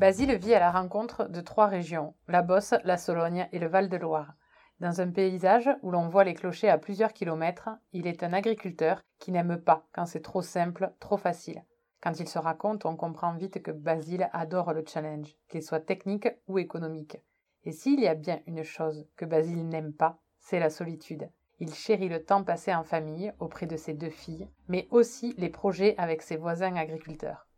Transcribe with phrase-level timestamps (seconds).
[0.00, 4.32] Basile vit à la rencontre de trois régions, la Bosse, la Sologne et le Val-de-Loire.
[4.80, 9.02] Dans un paysage où l'on voit les clochers à plusieurs kilomètres, il est un agriculteur
[9.18, 11.62] qui n'aime pas quand c'est trop simple, trop facile.
[12.00, 16.28] Quand il se raconte, on comprend vite que Basile adore le challenge, qu'il soit technique
[16.48, 17.18] ou économique.
[17.64, 21.30] Et s'il y a bien une chose que Basile n'aime pas, c'est la solitude.
[21.58, 25.50] Il chérit le temps passé en famille auprès de ses deux filles, mais aussi les
[25.50, 27.49] projets avec ses voisins agriculteurs.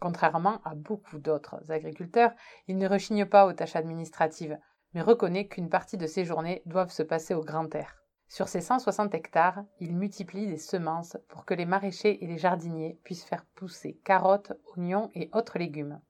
[0.00, 2.32] Contrairement à beaucoup d'autres agriculteurs,
[2.68, 4.58] il ne rechigne pas aux tâches administratives,
[4.94, 7.96] mais reconnaît qu'une partie de ses journées doivent se passer au grand air.
[8.28, 12.98] Sur ses 160 hectares, il multiplie des semences pour que les maraîchers et les jardiniers
[13.02, 16.00] puissent faire pousser carottes, oignons et autres légumes.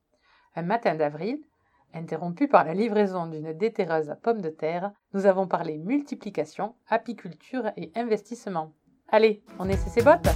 [0.55, 1.39] Un matin d'avril,
[1.93, 7.71] interrompu par la livraison d'une déterreuse à pommes de terre, nous avons parlé multiplication, apiculture
[7.77, 8.73] et investissement.
[9.07, 10.27] Allez, on essaie ses bottes?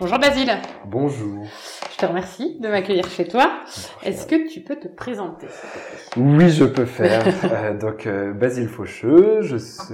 [0.00, 0.50] Bonjour Basile.
[0.86, 1.46] Bonjour.
[1.92, 3.60] Je te remercie de m'accueillir chez toi.
[4.02, 5.46] Est-ce que tu peux te présenter
[6.16, 7.24] Oui, je peux faire.
[7.44, 9.42] euh, donc, euh, Basile Faucheux,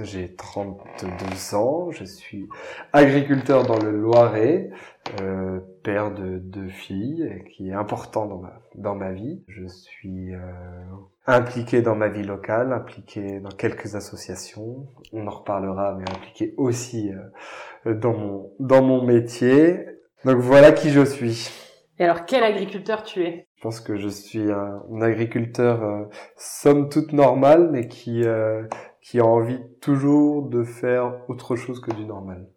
[0.01, 2.49] j'ai 32 ans, je suis
[2.93, 4.71] agriculteur dans le Loiret,
[5.21, 9.43] euh, père de deux filles, qui est important dans ma, dans ma vie.
[9.47, 10.31] Je suis
[11.27, 17.11] impliqué dans ma vie locale, impliqué dans quelques associations, on en reparlera, mais impliqué aussi
[17.85, 19.90] dans mon, dans mon métier.
[20.25, 21.49] Donc voilà qui je suis.
[21.97, 23.47] Et alors, quel agriculteur tu es?
[23.55, 28.63] Je pense que je suis un, agriculteur euh, somme toute normal, mais qui euh,
[29.01, 32.47] qui a envie toujours de faire autre chose que du normal.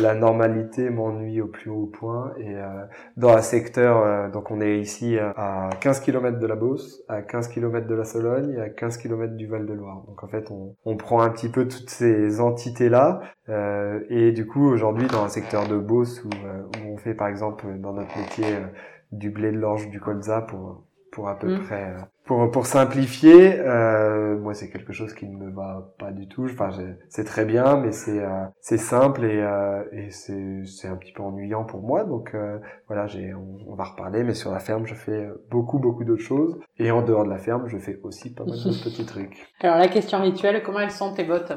[0.00, 2.84] La normalité m'ennuie au plus haut point et euh,
[3.16, 7.22] dans un secteur, euh, donc on est ici à 15 km de la Beauce, à
[7.22, 10.02] 15 km de la Sologne et à 15 km du Val-de-Loire.
[10.06, 14.46] Donc en fait, on, on, prend un petit peu toutes ces entités-là euh, et du
[14.46, 18.16] coup aujourd'hui dans un secteur de Beauce où, où on fait par exemple dans notre
[18.18, 18.46] métier
[19.10, 21.60] du blé de l'orge, du colza pour pour à peu mm.
[21.60, 26.12] près euh, pour pour simplifier euh, moi c'est quelque chose qui ne me va pas
[26.12, 26.70] du tout enfin
[27.08, 31.12] c'est très bien mais c'est euh, c'est simple et euh, et c'est c'est un petit
[31.12, 34.86] peu ennuyant pour moi donc euh, voilà j'ai on, va reparler mais sur la ferme
[34.86, 38.32] je fais beaucoup beaucoup d'autres choses et en dehors de la ferme je fais aussi
[38.32, 41.52] pas mal de petits trucs alors la question rituelle comment elles sont tes bottes?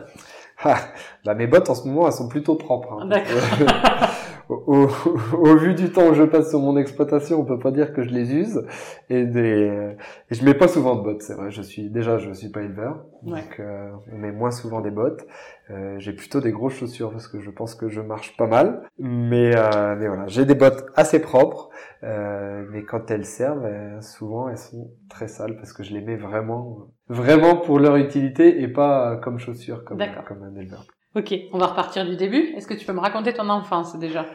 [0.63, 0.77] Ah,
[1.25, 3.07] bah mes bottes en ce moment elles sont plutôt propres hein.
[3.07, 4.09] D'accord.
[4.49, 4.87] au,
[5.33, 8.03] au, vu du temps que je passe sur mon exploitation, on peut pas dire que
[8.03, 8.63] je les use.
[9.09, 9.95] Et, des,
[10.29, 11.51] et je mets pas souvent de bottes, c'est vrai.
[11.51, 15.25] Je suis déjà, je suis pas éleveur, donc euh, on met moins souvent des bottes.
[15.71, 18.87] Euh, j'ai plutôt des grosses chaussures parce que je pense que je marche pas mal.
[18.99, 21.69] Mais, euh, mais voilà, j'ai des bottes assez propres,
[22.03, 26.01] euh, mais quand elles servent, euh, souvent elles sont très sales parce que je les
[26.01, 30.85] mets vraiment, vraiment pour leur utilité et pas comme chaussures comme, comme un éleveur.
[31.15, 32.53] Ok, on va repartir du début.
[32.57, 34.25] Est-ce que tu peux me raconter ton enfance déjà?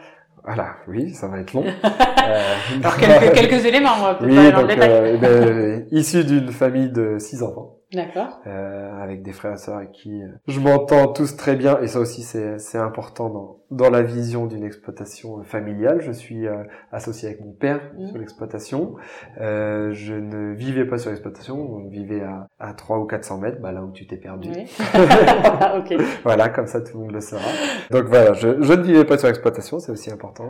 [0.43, 1.63] Voilà, oui, ça va être long.
[1.83, 7.17] euh, Alors quelques, quelques éléments, on va oui, donc, euh, ben, issu d'une famille de
[7.19, 7.80] six enfants.
[7.93, 8.41] D'accord.
[8.47, 11.87] Euh, avec des frères et sœurs avec qui euh, je m'entends tous très bien et
[11.87, 16.01] ça aussi c'est important dans dans la vision d'une exploitation euh, familiale.
[16.01, 18.07] Je suis euh, associé avec mon père mmh.
[18.07, 18.95] sur l'exploitation.
[19.39, 23.61] Euh, je ne vivais pas sur l'exploitation, on vivait à à 3 ou 400 mètres,
[23.61, 24.49] bah là où tu t'es perdu.
[24.53, 24.69] Oui.
[25.79, 25.97] okay.
[26.23, 27.49] Voilà, comme ça tout le monde le saura.
[27.89, 30.49] Donc voilà, je je ne vivais pas sur l'exploitation, c'est aussi important.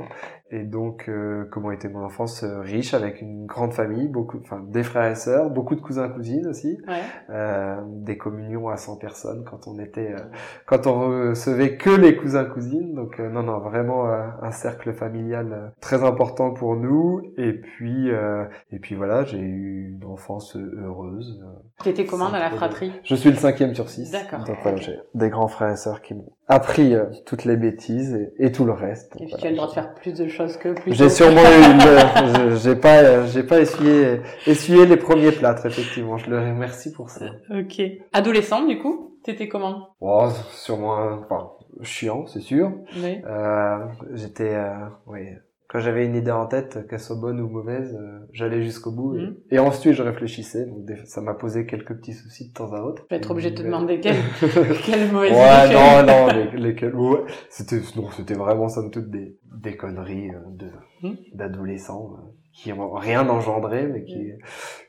[0.50, 1.10] Et donc
[1.52, 5.50] comment était mon enfance riche avec une grande famille, beaucoup, enfin des frères et sœurs,
[5.50, 6.78] beaucoup de cousins cousines aussi.
[6.88, 7.02] Ouais.
[7.32, 10.20] Euh, des communions à 100 personnes quand on était, euh,
[10.66, 12.94] quand on recevait que les cousins cousines.
[12.94, 17.22] Donc euh, non non vraiment un cercle familial très important pour nous.
[17.38, 21.46] Et puis et puis voilà j'ai eu une enfance heureuse.
[21.84, 22.92] T'étais comment dans la fratrie?
[23.04, 24.12] Je suis le cinquième sur six.
[24.12, 24.44] D'accord.
[24.44, 26.94] Donc voilà j'ai des grands frères et sœurs qui m'ont appris
[27.26, 29.16] toutes les bêtises et, tout le reste.
[29.20, 30.94] Et puis tu as le droit de faire plus de choses que plus.
[30.94, 36.18] J'ai sûrement eu, j'ai pas, j'ai pas essuyé, essuyé les premiers plâtres effectivement.
[36.18, 37.26] Je le remercie pour ça.
[37.50, 37.82] Ok.
[38.14, 39.96] Adolescent, du coup, t'étais comment?
[40.02, 41.52] Oh, sûrement, enfin,
[41.82, 42.72] chiant, c'est sûr.
[42.98, 43.22] Oui.
[43.26, 45.30] Euh, j'étais, euh, oui,
[45.72, 49.16] quand j'avais une idée en tête, qu'elle soit bonne ou mauvaise, euh, j'allais jusqu'au bout.
[49.16, 49.36] Et, Mhm.
[49.52, 50.66] et ensuite, je réfléchissais.
[50.66, 53.04] Donc, des- ça m'a posé quelques petits soucis de temps à autre.
[53.10, 54.16] Je vais être obligé de te demander quelle,
[54.86, 57.20] quelle mauvaise ouais, idée non, non, les, lesquels, ouais.
[57.50, 60.68] C'était, non, c'était vraiment, somme toute, des, des conneries euh, de,
[61.04, 61.16] Hmm.
[61.34, 62.22] d'adolescents, euh,
[62.54, 64.34] qui ont rien engendré, mais qui,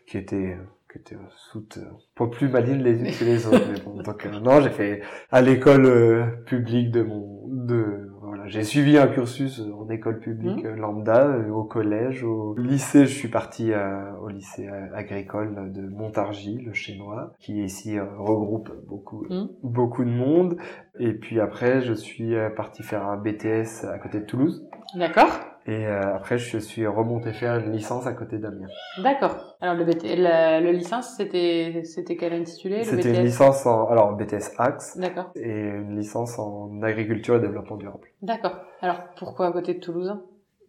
[0.07, 0.59] qui étaient,
[0.93, 1.17] qui étaient
[1.53, 3.63] toutes, euh, pas plus malignes les unes que les autres.
[3.73, 5.01] mais bon, donc, euh, non, j'ai fait
[5.31, 8.11] à l'école euh, publique de mon, de,
[8.47, 13.15] j'ai suivi un cursus en école publique euh, lambda, euh, au collège, au lycée, je
[13.15, 19.27] suis parti euh, au lycée euh, agricole de Montargis, le chinois, qui ici regroupe beaucoup,
[19.29, 19.47] Hmm.
[19.63, 20.57] beaucoup de monde.
[20.99, 24.67] Et puis après, je suis parti faire un BTS à côté de Toulouse.
[24.95, 25.29] D'accord.
[25.67, 28.67] Et euh, après, je suis remonté faire une licence à côté d'Amiens.
[29.03, 29.57] D'accord.
[29.61, 33.87] Alors le BT, la, le licence, c'était, c'était quel intitulé le C'était une licence en,
[33.89, 35.31] alors BTS Axe D'accord.
[35.37, 38.09] et une licence en agriculture et développement durable.
[38.23, 38.57] D'accord.
[38.81, 40.13] Alors pourquoi à côté de Toulouse?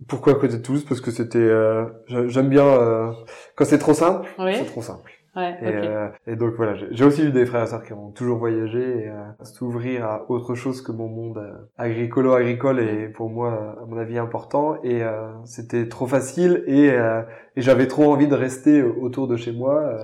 [0.07, 0.85] Pourquoi à côté de Toulouse?
[0.87, 3.11] Parce que c'était, euh, j'a- j'aime bien euh,
[3.55, 4.53] quand c'est trop simple, Oui.
[4.55, 5.11] c'est trop simple.
[5.35, 5.57] Ouais.
[5.61, 8.37] Et, euh, et donc voilà, j'ai aussi eu des frères et sœurs qui ont toujours
[8.37, 13.77] voyagé et euh, s'ouvrir à autre chose que mon monde euh, agricolo-agricole est pour moi,
[13.81, 14.75] à mon avis, important.
[14.83, 17.23] Et euh, c'était trop facile et, euh,
[17.55, 20.03] et j'avais trop envie de rester autour de chez moi euh,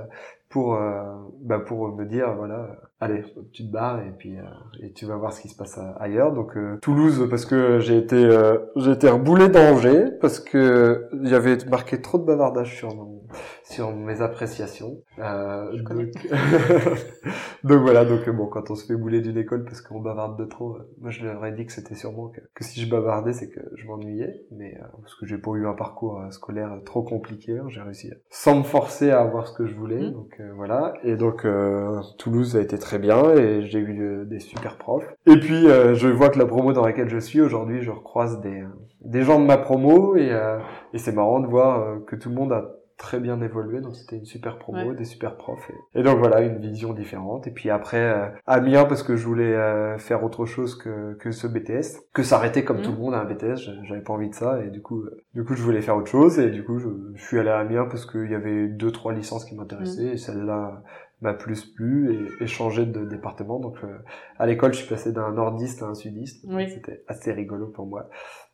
[0.50, 1.04] pour, euh,
[1.42, 3.24] bah, pour me dire, voilà, allez,
[3.54, 4.44] tu te barres et puis euh,
[4.84, 6.34] et tu vas voir ce qui se passe a- ailleurs.
[6.34, 11.30] Donc euh, Toulouse parce que j'ai été euh, j'ai été reboulé d'Angers parce que il
[11.30, 13.22] y avait marqué trop de bavardage sur mon
[13.64, 14.98] sur mes appréciations.
[15.20, 16.10] Euh, donc...
[17.64, 20.40] donc voilà, donc euh, bon, quand on se fait bouler d'une école parce qu'on bavarde
[20.40, 22.90] de trop, euh, moi je leur ai dit que c'était sûrement que, que si je
[22.90, 26.32] bavardais, c'est que je m'ennuyais, mais euh, parce que j'ai pas eu un parcours euh,
[26.32, 30.00] scolaire trop compliqué, hein, j'ai réussi sans me forcer à avoir ce que je voulais,
[30.08, 30.14] Mhm.
[30.14, 30.94] donc euh, voilà.
[31.04, 35.08] Et donc euh, Toulouse a été très bien et j'ai eu euh, des super profs.
[35.28, 38.42] Et puis euh, je vois que la promo dans laquelle je suis aujourd'hui, je recroise
[38.42, 38.64] des
[39.02, 40.58] des gens de ma promo et euh,
[40.94, 43.96] et c'est marrant de voir euh, que tout le monde a très bien évolué, donc
[43.96, 44.94] c'était une super promo, Ouais.
[44.94, 45.72] des super profs.
[45.96, 47.48] Et, et donc voilà, une vision différente.
[47.48, 51.32] Et puis après, euh, Amiens, parce que je voulais euh, faire autre chose que, que
[51.32, 52.84] ce BTS, que s'arrêter comme Mhm.
[52.84, 55.00] tout le monde à un BTS, j'a- j'avais pas envie de ça, et du coup,
[55.04, 57.48] euh, du coup, je voulais faire autre chose, et du coup, je, je suis allé
[57.50, 60.12] à Amiens parce qu'il y avait deux, trois licences qui m'intéressaient, Mhm.
[60.12, 60.84] et celle-là
[61.22, 63.60] m'a plus plu, et, et changé de département.
[63.60, 63.98] Donc, euh,
[64.38, 66.46] à l'école, je suis passé d'un nordiste à un sudiste.
[66.48, 66.70] Oui.
[66.70, 68.10] C'était assez rigolo pour moi.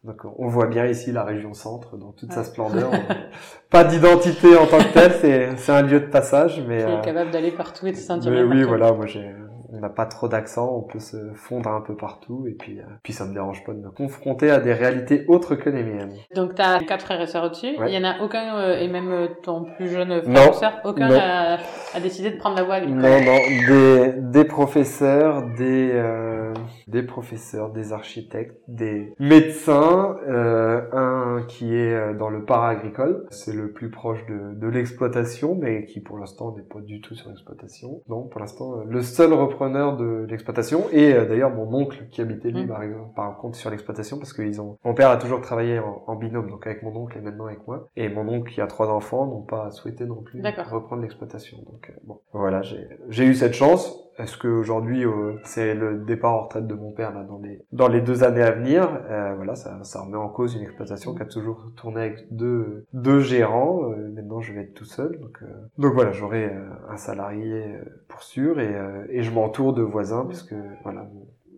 [0.06, 2.92] Donc on voit bien ici la région centre dans toute sa splendeur.
[3.72, 7.00] pas d'identité en tant que telle, c'est c'est un lieu de passage, mais, Qui euh,
[7.00, 8.68] est capable d'aller partout et de se sentir mais oui, partout.
[8.68, 9.34] voilà, moi j'ai
[9.76, 12.84] on n'a pas trop d'accent, on peut se fondre un peu partout et puis euh,
[13.04, 16.14] puis ça me dérange pas de me confronter à des réalités autres que les miennes.
[16.36, 17.78] Donc t'as quatre frères et sœurs au-dessus.
[17.80, 17.92] Ouais.
[17.92, 20.50] Il y en a aucun, euh, et même euh, ton plus jeune frère Non.
[20.52, 21.58] ou sœur, aucun a,
[21.94, 23.02] a décidé de prendre la voie agricole.
[23.02, 26.54] Non, non, des, des professeurs, des, euh,
[26.88, 33.90] des professeurs, des architectes, des médecins, un qui est dans le para-agricole, c'est le plus
[33.90, 38.02] proche de, de l'exploitation, mais qui pour l'instant n'est pas du tout sur l'exploitation.
[38.08, 39.34] Non, pour l'instant, le seul
[39.70, 42.68] de l'exploitation, et euh, d'ailleurs mon oncle qui habitait lui, Mm.
[42.68, 42.82] par
[43.16, 46.50] par contre sur l'exploitation, parce qu'ils ont, mon père a toujours travaillé en, en binôme,
[46.50, 49.26] donc avec mon oncle et maintenant avec moi, et mon oncle qui a trois enfants
[49.26, 50.42] n'ont pas souhaité non plus
[50.72, 51.58] reprendre l'exploitation.
[51.66, 52.62] Donc euh, bon, voilà,
[53.10, 54.02] j'ai eu cette chance.
[54.18, 57.88] Est-ce qu'aujourd'hui euh, c'est le départ en retraite de mon père là dans les dans
[57.88, 61.22] les deux années à venir euh, Voilà, ça ça remet en cause une exploitation qui
[61.22, 63.92] a toujours tourné avec deux deux gérants.
[63.92, 65.20] Euh, maintenant, je vais être tout seul.
[65.20, 65.48] Donc euh,
[65.78, 68.74] donc voilà, j'aurai euh, un salarié euh, pour sûr et
[69.10, 71.08] et je m'entoure de voisins puisque voilà.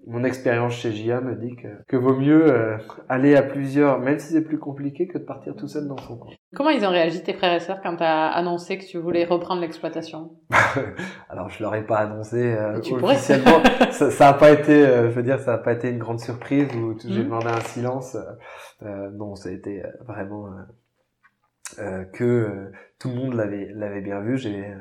[0.08, 2.78] Mon- expérience chez JA me dit que, que vaut mieux euh,
[3.10, 6.18] aller à plusieurs, même si c'est plus compliqué que de partir tout seul dans son
[6.18, 6.34] coin.
[6.56, 9.62] Comment ils ont réagi tes frères et sœurs quand t'as annoncé que tu voulais reprendre
[9.62, 10.32] l'exploitation?
[11.30, 13.62] Alors je leur ai pas annoncé euh, tu officiellement.
[13.92, 16.20] ça, ça a pas été, euh, je veux dire, ça a pas été une grande
[16.20, 18.18] surprise où t- j'ai demandé un silence.
[18.84, 20.50] euh, non, ça a été euh, vraiment
[21.80, 24.38] euh, que tout le monde l'avait l'avait bien vu.
[24.38, 24.74] J'ai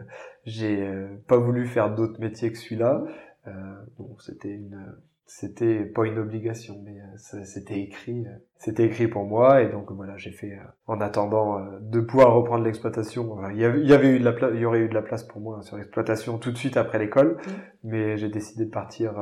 [0.45, 0.88] j'ai
[1.26, 3.02] pas voulu faire d'autres métiers que celui-là.
[3.49, 3.50] Euh,
[3.99, 4.95] bon, c'était une
[5.26, 9.90] c'était pas une obligation, mais euh, c'était écrit, euh, c'était écrit pour moi, et donc
[9.90, 13.92] voilà, j'ai fait, euh, en attendant de pouvoir reprendre l'exploitation, il y avait, il y
[13.92, 15.62] avait eu de la place, il y aurait eu de la place pour moi hein,
[15.62, 17.38] sur l'exploitation tout de suite après l'école,
[17.83, 19.14] mais j'ai décidé de partir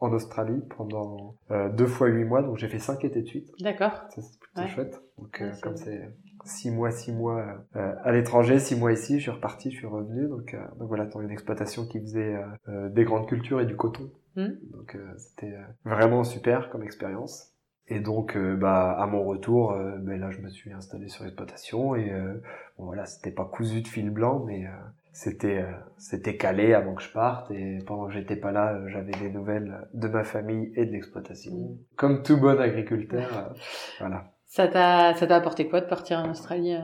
[0.00, 1.36] en Australie pendant
[1.74, 3.92] deux fois huit mois, donc j'ai fait cinq étés de suite, D'accord.
[4.10, 4.66] ça c'est plutôt Ouais.
[4.68, 5.00] chouette.
[5.18, 6.10] Donc Ouais, comme c'est
[6.46, 7.44] six mois, six mois
[7.76, 10.88] euh, à l'étranger, six mois ici, je suis reparti, je suis revenu, donc, euh, donc
[10.88, 14.10] voilà, dans une exploitation qui faisait euh, euh, des grandes cultures et du coton.
[14.36, 14.58] Mhm.
[14.72, 17.52] Donc euh, c'était euh, vraiment super comme expérience.
[17.88, 22.12] Et donc bah à mon retour, ben là je me suis installé sur l'exploitation et
[22.12, 22.34] euh,
[22.78, 24.70] bon voilà c'était pas cousu de fil blanc mais euh,
[25.12, 29.12] c'était euh, c'était calé avant que je parte et pendant que j'étais pas là j'avais
[29.12, 31.52] des nouvelles de ma famille et de l'exploitation.
[31.52, 31.78] Mhm.
[31.94, 33.54] Comme tout bon agriculteur,
[34.00, 34.32] voilà.
[34.46, 36.80] Ça t'a, ça t'a apporté quoi de partir en Australie euh?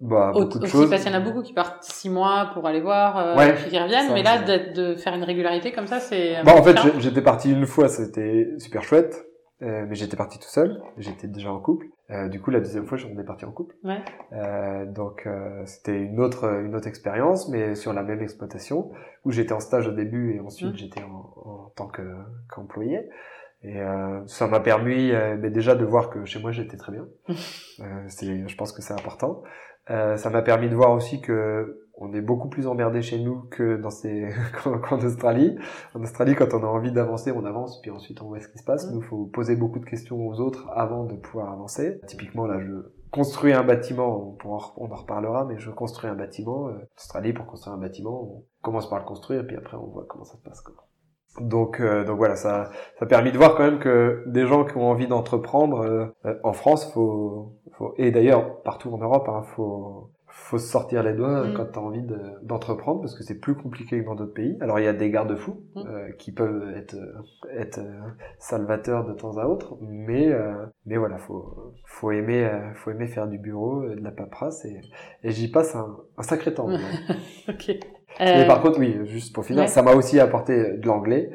[0.00, 0.88] Bah, beaucoup de aussi choses.
[0.88, 3.52] parce qu'il y en a beaucoup qui partent six mois pour aller voir, euh, Ouais,
[3.52, 6.42] puis qui reviennent, mais là, de, de faire une régularité comme ça, c'est...
[6.42, 9.26] Bah, en fait, j'étais parti une fois, c'était super chouette.
[9.62, 11.88] euh, mais j'étais parti tout seul, j'étais déjà en couple.
[12.10, 13.74] Euh, du coup, la deuxième fois, on est parti en couple.
[13.84, 14.00] Ouais.
[14.32, 18.90] Euh, donc, euh, c'était une autre une autre expérience, mais sur la même exploitation
[19.26, 20.76] où j'étais en stage au début et ensuite Mm.
[20.76, 22.00] j'étais en, en tant que
[22.48, 23.06] qu'employé.
[23.62, 26.92] Et euh, ça m'a permis euh, mais déjà de voir que chez moi j'étais très
[26.92, 27.06] bien.
[27.80, 29.42] Euh, je pense que c'est important.
[29.88, 33.42] Euh, ça m'a permis de voir aussi que on est beaucoup plus emmerdé chez nous
[33.50, 34.28] que dans ces
[34.62, 35.58] qu'en Australie.
[35.94, 38.58] En Australie, quand on a envie d'avancer, on avance, puis ensuite on voit ce qui
[38.58, 38.90] se passe.
[38.90, 38.94] Mm.
[38.94, 42.00] Nous, faut poser beaucoup de questions aux autres avant de pouvoir avancer.
[42.06, 42.72] Typiquement, là, je
[43.10, 44.36] construis un bâtiment.
[44.44, 46.68] On, en- reparlera, mais je construis un bâtiment.
[46.68, 49.86] Euh, en Australie, pour construire un bâtiment, on commence par le construire, puis après, on
[49.86, 50.60] voit comment ça se passe.
[50.62, 50.74] Quoi.
[51.40, 54.64] Donc, euh, donc voilà, ça, ça a permis de voir quand même que des gens
[54.64, 59.28] qui ont envie d'entreprendre euh, euh, en France, faut, faut et d'ailleurs partout en Europe,
[59.28, 61.54] hein, faut, faut se sortir les doigts Mm.
[61.54, 64.56] quand tu as envie de- d'entreprendre parce que c'est plus compliqué que dans d'autres pays.
[64.60, 65.80] Alors il y a des garde-fous Mm.
[65.86, 66.96] euh, qui peuvent être
[67.56, 68.00] être euh,
[68.40, 70.52] salvateurs de temps à autre, mais euh,
[70.84, 74.80] mais voilà, faut faut aimer euh, faut aimer faire du bureau, de la paperasse et,
[75.22, 76.68] et j'y passe un, un sacré temps.
[77.48, 77.70] Ok.
[78.18, 79.68] Mais Euh, par contre, oui, juste pour finir, ouais.
[79.68, 81.30] ça m'a aussi apporté de l'anglais.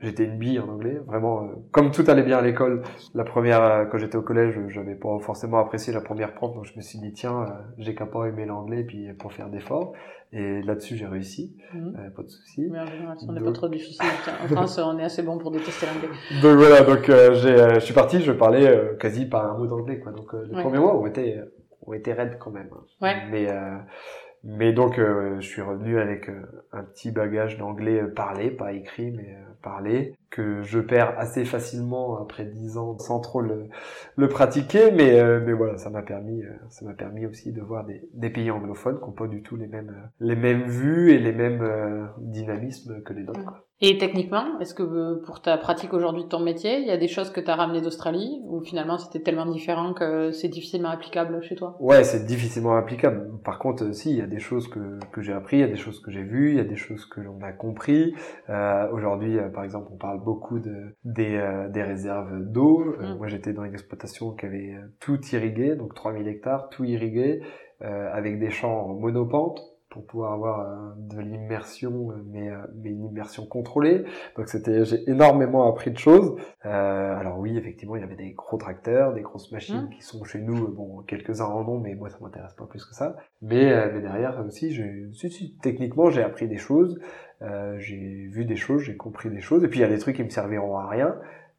[0.00, 1.44] J'étais une bille en anglais, vraiment.
[1.44, 2.82] euh, comme tout allait bien à l'école,
[3.14, 6.64] la première, euh, quand j'étais au collège, j'avais pas forcément apprécié la première prof, donc
[6.64, 7.46] je me suis dit tiens, euh,
[7.78, 9.92] j'ai qu'à pas aimer l'anglais, puis pour faire d'efforts.
[10.32, 12.10] Et là-dessus, j'ai réussi, mhm.
[12.16, 12.66] pas de souci.
[12.70, 12.84] Mais en
[13.28, 14.04] on n'est Donc- pas trop difficile.
[14.42, 16.08] En France, on est assez bon pour détester l'anglais.
[16.42, 20.10] Donc voilà, donc je suis parti, je parlais quasi pas un mot d'anglais, quoi.
[20.12, 20.62] Donc les Ouais.
[20.62, 21.38] premiers mois ont été,
[21.86, 22.70] ont été raides quand même.
[22.72, 22.82] hein.
[23.02, 23.14] Ouais.
[23.30, 23.46] Mais
[24.44, 28.72] mais donc euh, je suis revenu avec euh, un petit bagage d'anglais euh, parlé, pas
[28.72, 33.68] écrit, mais euh, parlé, que je perds assez facilement après dix ans sans trop le,
[34.16, 34.90] le pratiquer.
[34.90, 38.30] Mais euh, mais voilà, ça m'a permis, ça m'a permis aussi de voir des, des
[38.30, 42.08] pays anglophones qui n'ont pas du tout les mêmes les mêmes vues et les mêmes
[42.18, 43.64] dynamismes que les nôtres.
[43.84, 46.96] Et techniquement, est-ce que euh, pour ta pratique aujourd'hui de ton métier, il y a
[46.96, 50.88] des choses que tu as ramenées d'Australie ou finalement c'était tellement différent que c'est difficilement
[50.90, 51.76] applicable chez toi?
[51.80, 53.28] Ouais, c'est difficilement applicable.
[53.44, 55.68] Par contre, si, il y a des choses que, que j'ai appris, il y a
[55.68, 58.14] des choses que j'ai vues, il y a des choses que l'on a compris.
[58.48, 62.80] Euh, Aujourd'hui, euh, par exemple, on parle beaucoup de, des, euh, des réserves d'eau.
[63.00, 63.18] Euh, Mm.
[63.18, 67.42] Moi, j'étais dans une exploitation qui avait tout irrigué, donc 3000 hectares, tout irrigué,
[67.82, 69.60] euh, avec des champs en monopente
[69.92, 74.04] pour pouvoir avoir euh, de l'immersion, euh, mais, euh, mais une immersion contrôlée.
[74.36, 76.34] Donc c'était, j'ai énormément appris de choses.
[76.64, 79.90] Euh, alors oui, effectivement, il y avait des gros tracteurs, des grosses machines Mm.
[79.90, 82.94] qui sont chez nous, bon, quelques-uns en ont, mais moi ça m'intéresse pas plus que
[82.94, 83.16] ça.
[83.42, 86.98] Mais, euh, mais derrière aussi, j'ai, si, si, techniquement, j'ai appris des choses,
[87.42, 89.98] euh, j'ai vu des choses, j'ai compris des choses, et puis il y a des
[89.98, 91.16] trucs qui me serviront à rien,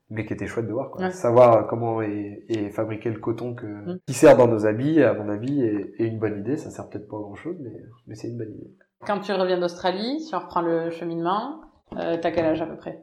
[0.09, 0.91] mais qui étaient chouettes de voir.
[0.91, 1.05] Quoi.
[1.05, 1.11] Ouais.
[1.11, 3.99] Savoir comment est, est fabriqué le coton que, Mm.
[4.07, 6.57] qui sert dans nos habits, à mon avis, est, est une bonne idée.
[6.57, 7.73] Ça sert peut-être pas à grand-chose, mais,
[8.07, 8.71] mais c'est une bonne idée.
[9.05, 11.61] Quand tu reviens d'Australie, si on reprend le cheminement,
[11.97, 12.99] euh, t'as quel âge à peu près?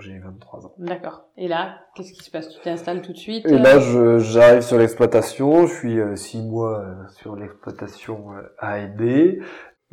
[0.00, 0.74] J'ai 23 ans.
[0.78, 1.26] D'accord.
[1.36, 2.48] Et là, qu'est-ce qui se passe?
[2.48, 5.66] Tu t'installes tout de suite Et là, je- j'arrive sur l'exploitation.
[5.66, 9.40] Je suis euh, six mois euh, sur l'exploitation euh, à aider.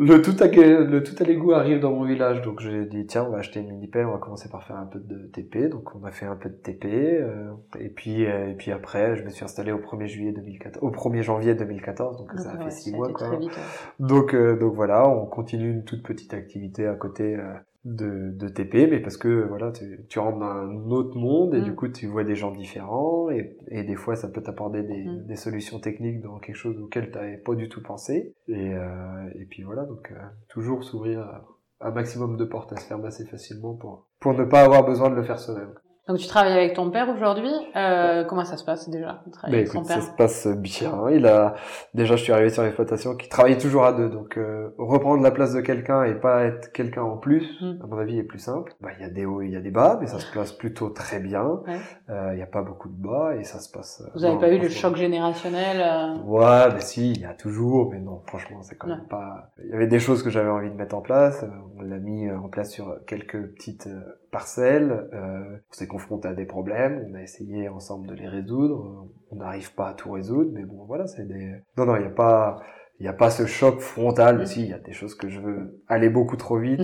[0.02, 3.26] Le tout à le tout à l'égout arrive dans mon village, donc j'ai dit tiens,
[3.28, 5.68] on va acheter une mini pelle, on va commencer par faire un peu de TP.
[5.70, 9.18] Donc on a fait un peu de TP, euh, et puis euh, et puis après,
[9.18, 12.56] je me suis installé au 1er juillet 2014, au 1er janvier 2014, donc ça a
[12.56, 13.28] Ouais, fait six mois quoi.
[13.28, 13.50] très vite.
[13.52, 14.08] ouais.
[14.08, 17.54] Donc, euh, donc voilà, on continue une toute petite activité à côté euh,
[17.86, 21.62] de, de TP, mais parce que voilà, tu, tu rentres dans un autre monde et
[21.62, 21.64] Mm.
[21.64, 25.04] du coup tu vois des gens différents et, et des fois ça peut t'apporter des,
[25.06, 25.26] Mm.
[25.26, 28.34] des solutions techniques dans quelque chose auquel tu n'avais pas du tout pensé.
[28.48, 30.16] Et, euh, et puis voilà, donc euh,
[30.50, 31.42] toujours s'ouvrir
[31.82, 35.10] un maximum de portes à se fermer assez facilement pour, pour ne pas avoir besoin
[35.10, 35.74] de le faire soi-même.
[36.10, 37.52] Donc tu travailles avec ton père aujourd'hui.
[37.76, 41.04] Euh, comment ça se passe déjà Bah, avec son écoute, père ça se passe bien.
[41.12, 41.54] Il a
[41.94, 45.30] déjà, je suis arrivé sur l'exploitation qui travaillait toujours à deux, donc euh, reprendre la
[45.30, 47.84] place de quelqu'un et pas être quelqu'un en plus, Mm.
[47.84, 48.74] à mon avis, est plus simple.
[48.82, 50.30] Bah, il y a des hauts, et il y a des bas, mais ça se
[50.32, 51.44] place plutôt très bien.
[51.68, 51.78] Ouais.
[52.10, 54.02] Euh, Il n'y a pas beaucoup de bas et ça se passe.
[54.04, 57.26] euh, Vous avez non, pas eu le choc générationnel euh, Ouais, mais si, il y
[57.26, 58.96] a toujours, mais non, franchement, c'est quand Ouais.
[58.96, 59.52] même pas.
[59.64, 61.44] Il y avait des choses que j'avais envie de mettre en place.
[61.44, 61.48] euh,
[61.78, 63.88] On l'a mis en place sur quelques petites
[64.30, 64.92] parcelles.
[65.14, 67.08] euh, on s'est confronté à des problèmes.
[67.10, 69.08] On a essayé ensemble de les résoudre.
[69.32, 71.56] On n'arrive pas à tout résoudre, mais bon, voilà, c'est des.
[71.78, 72.60] Non, non, il n'y a pas.
[73.00, 74.40] Il n'y a pas ce choc frontal.
[74.40, 74.46] Mm.
[74.46, 76.82] Si, il y a des choses que je veux aller beaucoup trop vite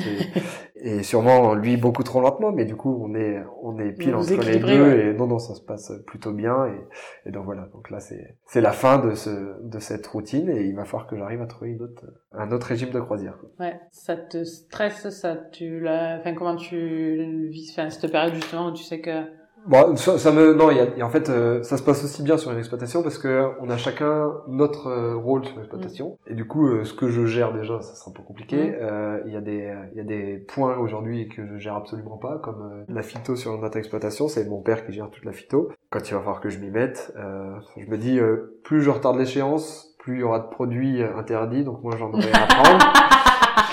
[0.75, 2.51] et, et sûrement lui beaucoup trop lentement.
[2.51, 5.05] Mais du coup, on est on est pile Vous entre les deux ouais.
[5.07, 7.67] et non non, ça se passe plutôt bien et, et donc voilà.
[7.73, 11.07] Donc là, c'est c'est la fin de ce de cette routine et il va falloir
[11.07, 13.37] que j'arrive à trouver une autre un autre régime de croisière.
[13.37, 13.49] quoi.
[13.59, 18.67] Ouais, ça te stresse, ça tu la, enfin comment tu vis, enfin cette période justement
[18.67, 19.23] où tu sais que
[19.67, 22.21] Bon, ça, ça me non, il y a, en fait, euh, ça se passe aussi
[22.21, 26.19] bien sur une exploitation parce que on a chacun notre euh, rôle sur l'exploitation.
[26.27, 28.57] Et du coup, euh, ce que je gère déjà, ça sera un peu compliqué.
[28.57, 29.21] Mm.
[29.25, 32.37] Il y a des, il y a des points aujourd'hui que je gère absolument pas,
[32.37, 34.27] comme la phyto sur notre exploitation.
[34.27, 35.71] C'est mon père qui gère toute la phyto.
[35.89, 38.19] Quand il va falloir que je m'y mette, je me dis,
[38.63, 41.63] plus je retarde l'échéance, plus il y aura de produits interdits.
[41.63, 42.85] Donc moi, j'en aurai à prendre.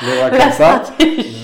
[0.00, 0.82] je vois comme ça.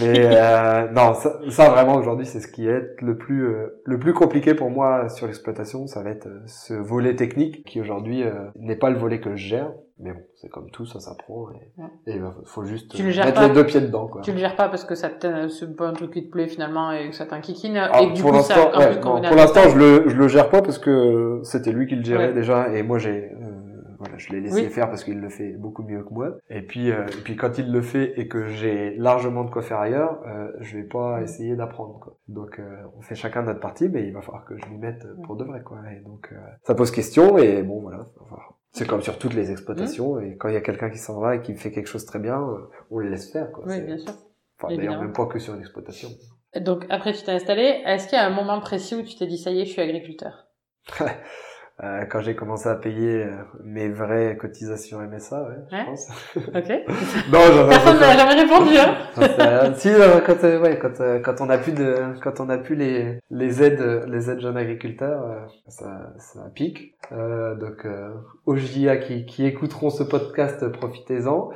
[0.01, 3.99] Mais euh, non, ça, ça vraiment aujourd'hui, c'est ce qui est le plus euh, le
[3.99, 5.87] plus compliqué pour moi sur l'exploitation.
[5.87, 9.31] Ça va être euh, ce volet technique qui aujourd'hui euh, n'est pas le volet que
[9.37, 9.71] je gère.
[10.01, 11.89] Mais bon, c'est comme tout, ça s'apprend et Ouais.
[12.07, 13.49] et il faut juste Tu le gères mettre pas.
[13.49, 14.07] les deux pieds dedans.
[14.07, 14.21] Quoi.
[14.23, 16.47] Tu le gères pas parce que ça te, c'est pas un truc qui te plaît
[16.47, 17.77] finalement et que ça t'inquiquine.
[17.77, 20.63] Alors, et que du pour l'instant, ouais, pour l'instant, je le je le gère pas
[20.63, 22.33] parce que c'était lui qui le gérait Ouais.
[22.33, 23.48] déjà et moi j'ai euh,
[23.99, 24.71] voilà, je l'ai laissé Oui.
[24.71, 26.37] faire parce qu'il le fait beaucoup mieux que moi.
[26.51, 29.63] Et puis euh, et puis quand il le fait et que j'ai largement de quoi
[29.63, 32.17] faire ailleurs, euh, je vais pas essayer d'apprendre quoi.
[32.29, 35.07] Donc euh, on fait chacun notre partie mais il va falloir que je m'y mette
[35.25, 35.79] pour de vrai quoi.
[35.93, 38.39] Et donc euh, ça pose question et bon voilà, enfin,
[38.73, 41.37] c'est comme sur toutes les exploitations et quand il y a quelqu'un qui s'en va
[41.37, 43.65] et qui fait quelque chose très bien, euh, on le laisse faire quoi.
[43.67, 44.13] Oui, bien sûr.
[44.61, 46.09] Enfin, d'ailleurs même pas que sur une exploitation.
[46.61, 47.83] Donc après, tu t'es installé.
[47.85, 49.71] Est-ce qu'il y a un moment précis où tu t'es dit ça y est, je
[49.73, 50.47] suis agriculteur?
[51.85, 53.31] Euh, quand j'ai commencé à payer euh,
[53.63, 55.85] mes vraies cotisations MSA, ouais, je Ouais.
[55.85, 56.09] pense.
[56.37, 56.73] Ok.
[57.33, 58.77] non, j'en Personne n'a jamais répondu.
[58.77, 62.49] Hein si, euh, quand, euh, ouais, quand, euh, quand on a plus de, quand on
[62.49, 66.95] a plus les, les aides, les aides jeunes agriculteurs, euh, ça, ça pique.
[67.13, 68.09] Euh, donc, euh,
[68.45, 71.51] aux JA qui, qui écouteront ce podcast, profitez-en.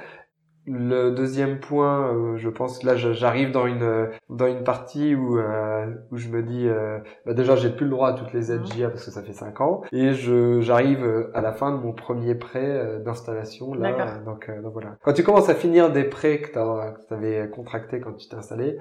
[0.65, 5.37] Le deuxième point, euh, je pense là, j'arrive dans une, euh, dans une partie où,
[5.39, 8.53] euh, où je me dis, euh, bah déjà, j'ai plus le droit à toutes les
[8.53, 8.67] aides Mhm.
[8.79, 11.83] JA parce que ça fait cinq ans, et je, j'arrive euh, à la fin de
[11.83, 13.91] mon premier prêt euh, d'installation là.
[14.25, 14.97] Donc, euh, donc voilà.
[15.03, 18.79] Quand tu commences à finir des prêts que tu avais contractés quand tu t'es installé,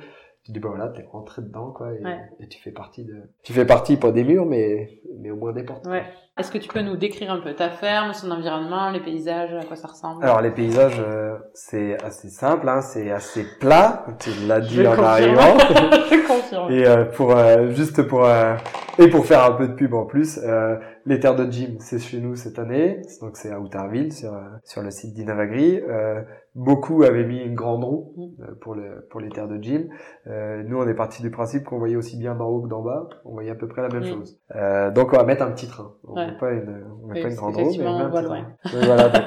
[0.52, 2.20] tu dis bah voilà, t'es rentré dedans quoi, et, Ouais.
[2.40, 5.54] et tu fais partie de, tu fais partie pas des murs, mais mais au moins
[5.54, 5.86] des portes.
[5.88, 6.04] Ouais.
[6.38, 9.64] Est-ce que tu peux nous décrire un peu ta ferme, son environnement, les paysages, à
[9.66, 10.24] quoi ça ressemble?
[10.24, 14.06] Alors les paysages, euh, c'est assez simple, hein, c'est assez plat.
[14.20, 15.06] Tu l'as dit Je en confirme.
[15.06, 15.58] arrivant.
[16.10, 16.72] Je confirme.
[16.72, 18.56] Et euh, pour euh, juste pour euh,
[19.02, 22.00] et pour faire un peu de pub en plus, euh, les terres de gym, c'est
[22.00, 25.82] chez nous cette année, donc c'est à Outarville sur euh, sur le site d'Inavagri.
[25.90, 26.22] Euh,
[26.54, 29.88] beaucoup avaient mis une grande roue euh, pour le pour les terres de gym.
[30.28, 32.82] Euh, nous on est parti du principe qu'on voyait aussi bien d'en haut que d'en
[32.82, 34.06] bas, on voyait à peu près la même Mm.
[34.06, 34.40] chose.
[34.56, 35.94] Euh, donc on va mettre un petit train.
[36.08, 36.28] On Ouais.
[36.28, 38.24] met pas une on met Oui, pas une grande roue, mais on met un petit
[38.26, 38.46] train.
[38.66, 39.24] Oui, voilà, donc,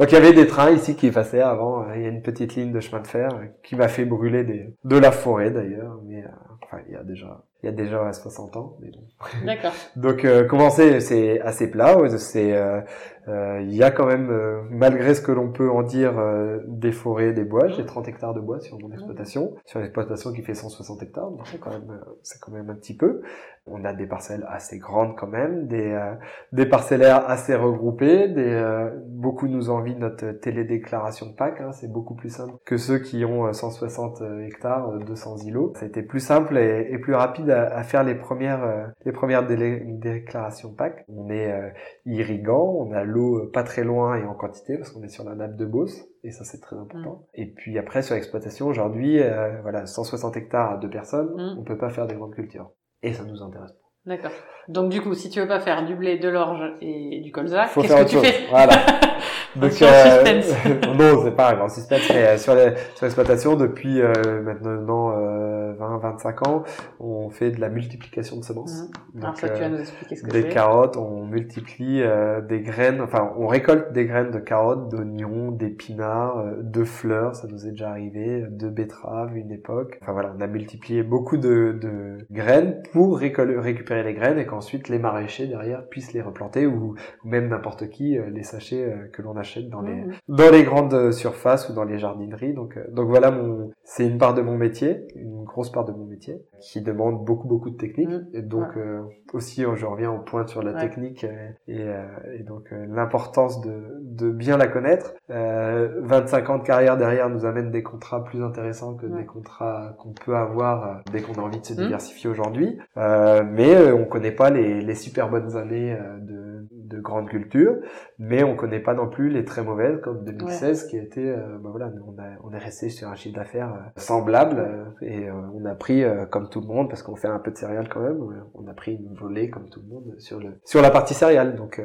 [0.00, 1.84] donc il y avait des trains ici qui passaient avant.
[1.94, 3.28] Il y a une petite ligne de chemin de fer
[3.62, 6.00] qui m'a fait brûler des, de la forêt d'ailleurs.
[6.04, 6.24] Mais
[6.62, 8.76] enfin, il y a déjà, il y a déjà 60 ans.
[8.80, 9.46] Mais bon.
[9.46, 9.72] D'accord.
[9.96, 11.96] Donc euh, comment c'est assez plat.
[12.18, 12.80] C'est, euh,
[13.28, 16.60] euh, il y a quand même, euh, malgré ce que l'on peut en dire, euh,
[16.66, 17.68] des forêts, des bois.
[17.68, 21.30] J'ai 30 hectares de bois sur mon exploitation, sur une exploitation qui fait 160 hectares.
[21.30, 23.22] Donc c'est quand même, euh, c'est quand même un petit peu.
[23.68, 26.14] On a des parcelles assez grandes quand même, des, euh,
[26.52, 31.90] des parcellaires assez regroupés, des, euh, beaucoup nous envient notre télédéclaration de PAC, hein, c'est
[31.90, 35.72] beaucoup plus simple que ceux qui ont euh, 160 hectares, euh, 200 îlots.
[35.74, 38.84] Ça a été plus simple et, et plus rapide à, à faire les premières, euh,
[39.04, 41.04] les premières délé- déclarations PAC.
[41.08, 41.68] On est euh,
[42.04, 45.24] irrigant, on a l'eau euh, pas très loin et en quantité parce qu'on est sur
[45.24, 47.26] la nappe de Beauce et ça c'est très important.
[47.34, 51.58] Et puis après sur l'exploitation aujourd'hui, euh, voilà 160 hectares à deux personnes, Mm.
[51.60, 52.70] on peut pas faire des grandes cultures
[53.02, 53.78] et ça nous intéresse pas.
[54.06, 54.30] D'accord.
[54.68, 57.64] Donc du coup, si tu veux pas faire du blé, de l'orge et du colza,
[57.66, 58.34] Faut qu'est-ce faire que autre tu chose.
[58.36, 58.72] fais Voilà.
[59.56, 59.86] Donc, Attention,
[60.26, 60.96] suspense.
[60.98, 66.48] non, c'est pas un grand suspense, mais euh, sur l'exploitation, depuis euh, maintenant euh, 20-25
[66.48, 66.64] ans,
[67.00, 68.84] on fait de la multiplication de semences.
[69.14, 69.20] Mhm.
[69.20, 73.00] Donc, tu vas euh, nous expliquer ce que des carottes, on multiplie euh, des graines,
[73.00, 77.70] enfin on récolte des graines de carottes, d'oignons, d'épinards, euh, de fleurs, ça nous est
[77.70, 79.98] déjà arrivé, de betteraves une époque.
[80.02, 84.88] Enfin voilà, on a multiplié beaucoup de, de graines pour récupérer les graines et qu'ensuite
[84.88, 89.36] les maraîchers derrière puissent les replanter ou, ou même n'importe qui les sachets que l'on
[89.36, 90.12] achète dans les Mhm.
[90.28, 92.54] dans les grandes surfaces ou dans les jardineries.
[92.54, 96.04] Donc, donc voilà, mon, c'est une part de mon métier, une grosse part de mon
[96.04, 98.10] métier, qui demande beaucoup beaucoup de technique.
[98.10, 98.26] Mhm.
[98.34, 98.82] Et donc Ouais.
[98.82, 99.00] euh,
[99.32, 100.80] aussi, euh, je reviens au point sur la Ouais.
[100.80, 102.04] technique euh, et, euh,
[102.38, 105.14] et donc euh, l'importance de, de bien la connaître.
[105.30, 109.20] Euh, 25 ans de carrière derrière nous amène des contrats plus intéressants que Ouais.
[109.22, 111.84] des contrats qu'on peut avoir dès qu'on a envie de se Mhm.
[111.86, 112.78] diversifier aujourd'hui.
[112.96, 116.55] Mais on connaît pas les, les super bonnes années de,
[116.86, 117.76] de grande culture
[118.18, 121.58] mais on connaît pas non plus les très mauvaises comme 2016 qui a été euh,
[121.60, 125.28] bah voilà on a on est resté sur un chiffre d'affaires euh, semblable euh, et
[125.28, 127.56] euh, on a pris euh, comme tout le monde parce qu'on fait un peu de
[127.56, 128.18] céréales quand même
[128.54, 131.56] on a pris une volée comme tout le monde sur le sur la partie céréales
[131.56, 131.82] donc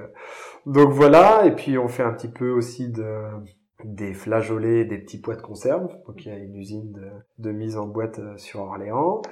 [0.66, 3.04] donc voilà et puis on fait un petit peu aussi de
[3.84, 5.88] des flageolets et des petits pois de conserve.
[6.06, 7.10] Donc il y a une usine de,
[7.40, 9.24] de mise en boîte sur Orléans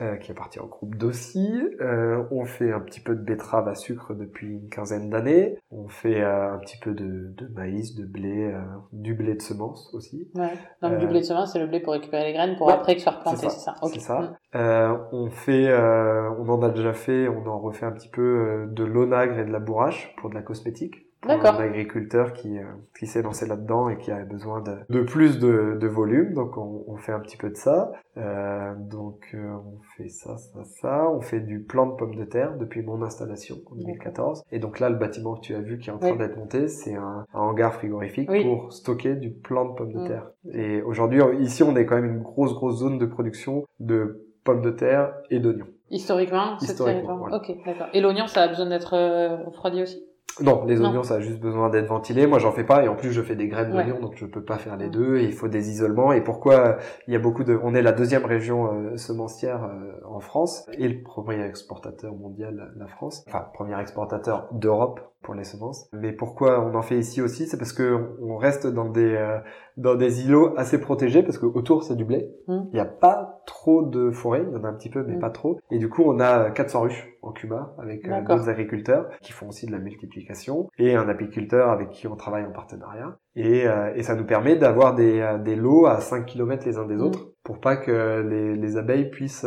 [0.00, 1.50] euh, qui est partie en groupe d'aussi.
[1.80, 5.58] Euh, on fait un petit peu de betterave à sucre depuis une quinzaine d'années.
[5.70, 8.60] On fait euh, un petit peu de, de maïs, de blé, euh,
[8.92, 10.30] du blé de semence aussi.
[10.34, 10.52] Ouais.
[10.82, 13.02] Donc du blé de semence, c'est le blé pour récupérer les graines pour après que
[13.02, 13.74] soit replanté, c'est ça.
[13.82, 14.38] C'est ça.
[14.54, 15.06] Mm.
[15.12, 19.38] on fait, on en a déjà fait, on en refait un petit peu de l'onagre
[19.38, 22.64] et de la bourrache pour de la cosmétique pour un agriculteur qui, euh,
[22.98, 26.32] qui s'est lancé là-dedans et qui a besoin de, de plus de, de, volume.
[26.34, 27.90] Donc on, on, fait un petit peu de ça.
[28.16, 31.10] Euh, donc euh, on fait ça, ça, ça.
[31.10, 34.42] On fait du plant de pommes de terre depuis mon installation en 2014.
[34.52, 36.68] Et donc là, le bâtiment que tu as vu qui est en train d'être monté,
[36.68, 40.08] c'est un, un, hangar frigorifique pour stocker du plant de pommes de mm.
[40.08, 40.30] terre.
[40.52, 44.62] Et aujourd'hui, ici, on est quand même une grosse, grosse zone de production de pommes
[44.62, 45.66] de terre et d'oignons.
[45.90, 47.88] Historiquement, Historiquement Ok, d'accord.
[47.94, 50.02] Et l'oignon, ça a besoin d'être euh, refroidi aussi?
[50.40, 52.26] Non, les oignons, ça a juste besoin d'être ventilé.
[52.26, 54.42] Moi, j'en fais pas, et en plus, je fais des graines d'oignons, donc je peux
[54.42, 55.18] pas faire les deux.
[55.18, 56.12] Et il faut des isolements.
[56.12, 59.92] Et pourquoi il y a beaucoup de, on est la deuxième région euh, semencière euh,
[60.06, 63.24] en France et le premier exportateur mondial, la France.
[63.26, 65.88] Enfin, premier exportateur d'Europe pour les semences.
[65.92, 69.38] Mais pourquoi on en fait ici aussi, c'est parce que on reste dans des euh,
[69.76, 72.30] dans des îlots assez protégés parce que autour c'est du blé.
[72.46, 72.58] Mmh.
[72.72, 75.16] Il n'y a pas trop de forêt, il y en a un petit peu mais
[75.16, 75.20] mmh.
[75.20, 75.58] pas trop.
[75.70, 79.48] Et du coup on a 400 ruches en Cuba avec euh, d'autres agriculteurs qui font
[79.48, 83.18] aussi de la multiplication et un apiculteur avec qui on travaille en partenariat.
[83.36, 86.76] Et, euh, et ça nous permet d'avoir des, euh, des lots à 5 km les
[86.76, 87.02] uns des mmh.
[87.02, 89.46] autres pour pas que les, les abeilles puissent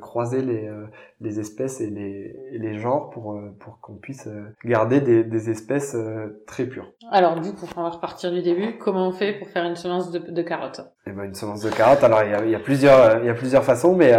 [0.00, 0.70] croiser les,
[1.20, 4.28] les espèces et les, et les genres pour, pour qu'on puisse
[4.64, 5.96] garder des, des espèces
[6.46, 6.92] très pures.
[7.10, 8.78] Alors du coup, on va repartir du début.
[8.78, 10.82] Comment on fait pour faire une semence de, de carottes?
[11.08, 13.26] Eh ben, Une semence de carottes, alors il y a, il y a plusieurs, il
[13.26, 14.12] y a plusieurs façons, mais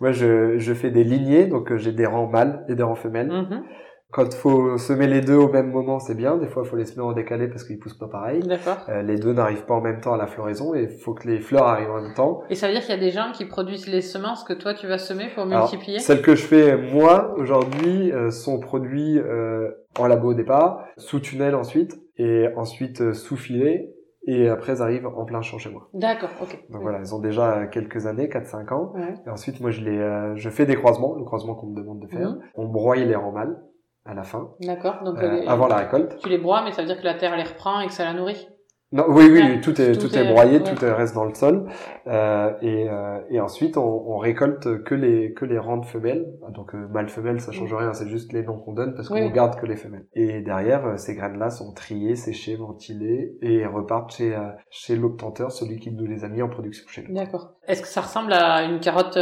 [0.00, 3.28] moi je, je fais des lignées, donc j'ai des rangs mâles et des rangs femelles.
[3.28, 3.62] Mm-hmm.
[4.12, 6.36] Quand il faut semer les deux au même moment, c'est bien.
[6.36, 8.42] Des fois, il faut les semer en décalé parce qu'ils poussent pas pareil.
[8.88, 11.26] Euh, les deux n'arrivent pas en même temps à la floraison et il faut que
[11.26, 12.42] les fleurs arrivent en même temps.
[12.50, 14.74] Et ça veut dire qu'il y a des gens qui produisent les semences que toi
[14.74, 15.98] tu vas semer pour multiplier?
[15.98, 21.20] Celles que je fais moi aujourd'hui euh, sont produites euh, en labo au départ, sous
[21.20, 23.92] tunnel ensuite et ensuite euh, sous filet
[24.26, 25.88] et après elles arrivent en plein champ chez moi.
[25.94, 26.64] D'accord, ok.
[26.70, 28.92] Donc voilà, elles ont déjà quelques années, 4-5 ans.
[29.26, 32.00] Et ensuite, moi, je les, euh, je fais des croisements, le croisement qu'on me demande
[32.00, 32.30] de faire.
[32.30, 32.40] Mhm.
[32.54, 33.60] On broie les rangs mâles
[34.04, 34.50] à la fin.
[34.60, 35.02] D'accord.
[35.04, 36.18] Donc euh, avant la récolte.
[36.18, 38.04] Tu les broies, mais ça veut dire que la terre les reprend et que ça
[38.04, 38.48] la nourrit.
[38.92, 41.66] Non, oui, oui, tout est tout, est, broyé, tout reste dans le sol,
[42.08, 46.26] euh, et, euh, et ensuite on, on, récolte que les que les rangs femelles.
[46.50, 49.30] Donc euh, mâle femelle, ça change rien, c'est juste les noms qu'on donne parce qu'on
[49.30, 50.06] garde que les femelles.
[50.12, 55.52] Et derrière, euh, ces graines-là sont triées, séchées, ventilées et repartent chez euh, chez l'obtenteur,
[55.52, 57.14] celui qui nous les a mis en production chez nous.
[57.14, 57.54] D'accord.
[57.66, 59.16] Est-ce que ça ressemble à une carotte,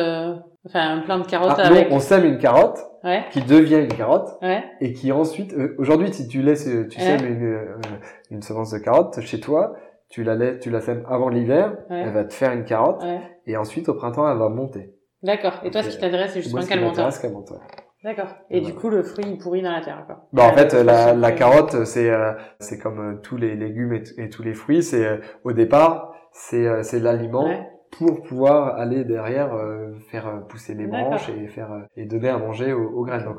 [0.67, 1.91] enfin un plant de carotte ah, avec.
[1.91, 2.79] non, on sème une carotte
[3.31, 4.39] qui devient une carotte
[4.81, 7.77] et qui ensuite euh, aujourd'hui si tu laisses tu sèmes une, euh,
[8.31, 9.75] une semence de carotte chez toi
[10.09, 13.03] tu la laisses tu la sèmes avant l'hiver elle va te faire une carotte
[13.47, 14.95] et ensuite au printemps elle va monter.
[15.23, 15.61] D'accord.
[15.65, 17.53] Et toi ce qui t'intéresse c'est justement qu'elle monte
[18.03, 18.29] D'accord.
[18.49, 20.27] Et du coup, le fruit il pourrit dans la terre, quoi.
[20.33, 24.31] Bah, en fait, la, la carotte, c'est euh, c'est comme tous les légumes et, et
[24.31, 24.83] tous les fruits.
[24.83, 27.47] C'est au départ, c'est c'est l'aliment
[27.91, 32.29] pour pouvoir aller derrière euh, faire euh, pousser les branches et faire euh, et donner
[32.29, 33.25] à manger aux, graines.
[33.25, 33.39] Donc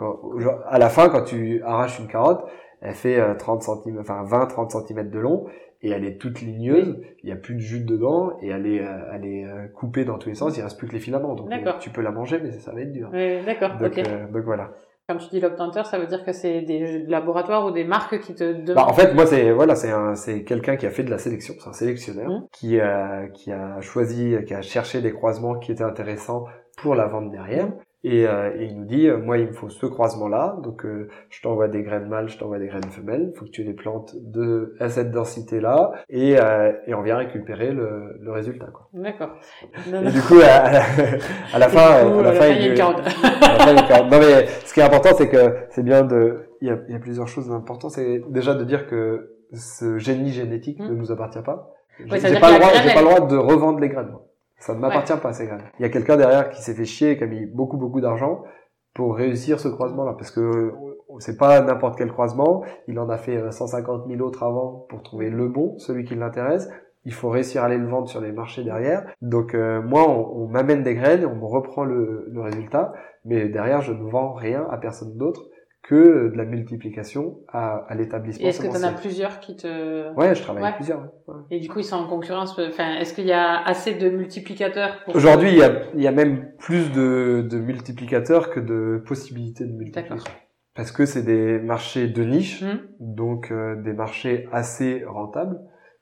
[0.67, 2.45] à la fin quand tu arraches une carotte,
[2.81, 5.45] elle fait 30 cm enfin 20 30 cm de long
[5.83, 8.83] et elle est toute ligneuse, il y a plus de jus dedans et elle est
[9.13, 11.33] elle est coupée dans tous les sens, il reste plus que les filaments.
[11.35, 13.09] Donc tu peux la manger mais ça va être dur.
[13.45, 13.77] d'accord.
[13.77, 14.71] Donc, donc voilà.
[15.12, 18.34] Quand tu dis l'obtenteur, ça veut dire que c'est des laboratoires ou des marques qui
[18.34, 18.76] te demandent.
[18.76, 21.54] Bah, en fait, moi, c'est voilà, c'est c'est quelqu'un qui a fait de la sélection,
[21.60, 22.47] c'est un sélectionneur mmh.
[22.54, 26.45] qui a, qui a choisi, qui a cherché des croisements qui étaient intéressants
[26.78, 27.67] pour la vente derrière.
[28.03, 31.07] Et, euh, et, il nous dit, euh, moi, il me faut ce croisement-là, donc euh,
[31.29, 33.73] je t'envoie des graines mâles, je t'envoie des graines femelles, il faut que tu les
[33.73, 36.37] plantes de, à cette densité-là, et,
[36.87, 38.67] et on vient récupérer le, le résultat.
[38.73, 38.89] quoi.
[38.93, 39.29] D'accord.
[39.85, 40.81] Et du coup, à,
[41.53, 43.03] à, la fin, à la fin, il y a une carotte.
[43.05, 46.93] non mais ce qui est important, c'est que c'est bien de, il y a, il
[46.93, 50.87] y a plusieurs choses importantes, c'est déjà de dire que ce génie génétique mmh.
[50.87, 51.71] ne nous appartient pas.
[51.99, 54.09] j'ai pas, le droit, j'ai pas le droit de revendre les graines.
[54.09, 54.25] Moi.
[54.62, 55.63] Ça ne m'appartient pas, ces graines.
[55.80, 58.43] Il y a quelqu'un derrière qui s'est fait chier, qui a mis beaucoup, beaucoup d'argent
[58.93, 60.13] pour réussir ce croisement-là.
[60.13, 60.71] Parce que
[61.17, 62.63] c'est pas n'importe quel croisement.
[62.88, 66.13] Il en a fait 150 euh, 000 autres avant pour trouver le bon, celui qui
[66.13, 66.69] l'intéresse.
[67.06, 69.04] Il faut réussir à aller le vendre sur les marchés derrière.
[69.24, 72.93] Donc euh, moi, on, m'amène des graines, on me reprend le, le résultat,
[73.26, 75.50] mais derrière, je ne vends rien à personne d'autre
[75.83, 78.47] que de la multiplication à, à l'établissement.
[78.47, 80.13] Est-ce que tu en as plusieurs qui te...
[80.15, 81.01] Ouais, je travaille avec plusieurs.
[81.27, 81.35] Ouais.
[81.49, 82.57] Et du coup, ils sont en concurrence.
[82.59, 85.15] Enfin, est-ce qu'il y a assez de multiplicateurs pour...
[85.15, 89.65] Aujourd'hui, il y a, il y a même plus de, de multiplicateurs que de possibilités
[89.65, 90.31] de multiplication.
[90.75, 92.77] Parce que c'est des marchés de niche, mmh.
[92.99, 95.59] donc euh, des marchés assez rentables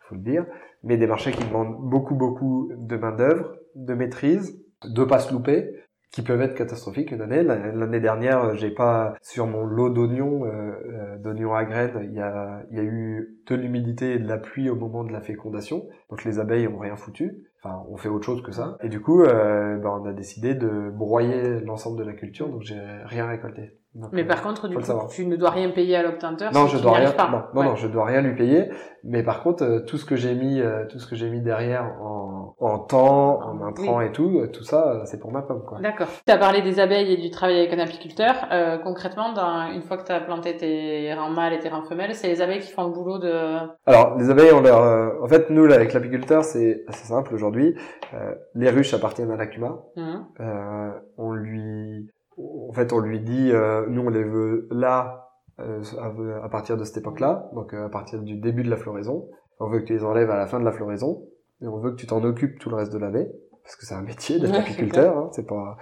[0.09, 0.45] faut le dire,
[0.83, 5.69] mais des marchés qui demandent beaucoup, beaucoup de main-d'œuvre, de maîtrise, de pas se louper,
[6.11, 7.43] qui peuvent être catastrophiques une année.
[7.43, 12.19] L'année dernière, j'ai pas sur mon lot d'oignons, euh, euh, d'oignons à graines, il y
[12.19, 15.87] a, y a eu de l'humidité et de la pluie au moment de la fécondation,
[16.09, 17.43] donc les abeilles ont rien foutu.
[17.61, 18.77] Enfin, on fait autre chose que ça.
[18.81, 22.61] Et du coup, euh, ben, on a décidé de broyer l'ensemble de la culture, donc
[22.61, 23.77] j'ai rien récolté.
[24.11, 26.53] Mais par contre, du coup, tu ne dois rien payer à l'obtenteur.
[26.53, 27.11] Non, je dois rien.
[27.11, 27.29] Pas.
[27.29, 28.69] Non, non, non, je dois rien lui payer.
[29.03, 32.29] Mais par contre, tout ce que j'ai mis, tout ce que j'ai mis derrière en
[32.59, 35.79] en temps, en intrant et tout, tout ça, c'est pour ma pomme, quoi.
[35.79, 36.07] D'accord.
[36.25, 38.35] Tu as parlé des abeilles et du travail avec un apiculteur.
[38.51, 41.83] Euh, concrètement, dans, une fois que tu as planté tes rangs mâles et tes rangs
[41.83, 43.59] femelles, c'est les abeilles qui font le boulot de...
[43.85, 44.81] Alors, les abeilles, on leur...
[44.81, 47.75] Euh, en fait, nous, là, avec l'apiculteur, c'est assez simple aujourd'hui.
[48.13, 49.79] Euh, les ruches appartiennent à l'ACUMA.
[49.95, 50.15] Mmh.
[50.41, 52.09] Euh, on lui...
[52.39, 55.25] En fait, on lui dit, euh, nous, on les veut là,
[55.57, 59.27] à partir de cette époque-là, donc à partir du début de la floraison.
[59.59, 61.25] On veut que tu les enlèves à la fin de la floraison
[61.61, 63.27] et on veut que tu t'en occupes tout le reste de l'année,
[63.63, 65.77] parce que c'est un métier d'être apiculteur, hein, c'est pas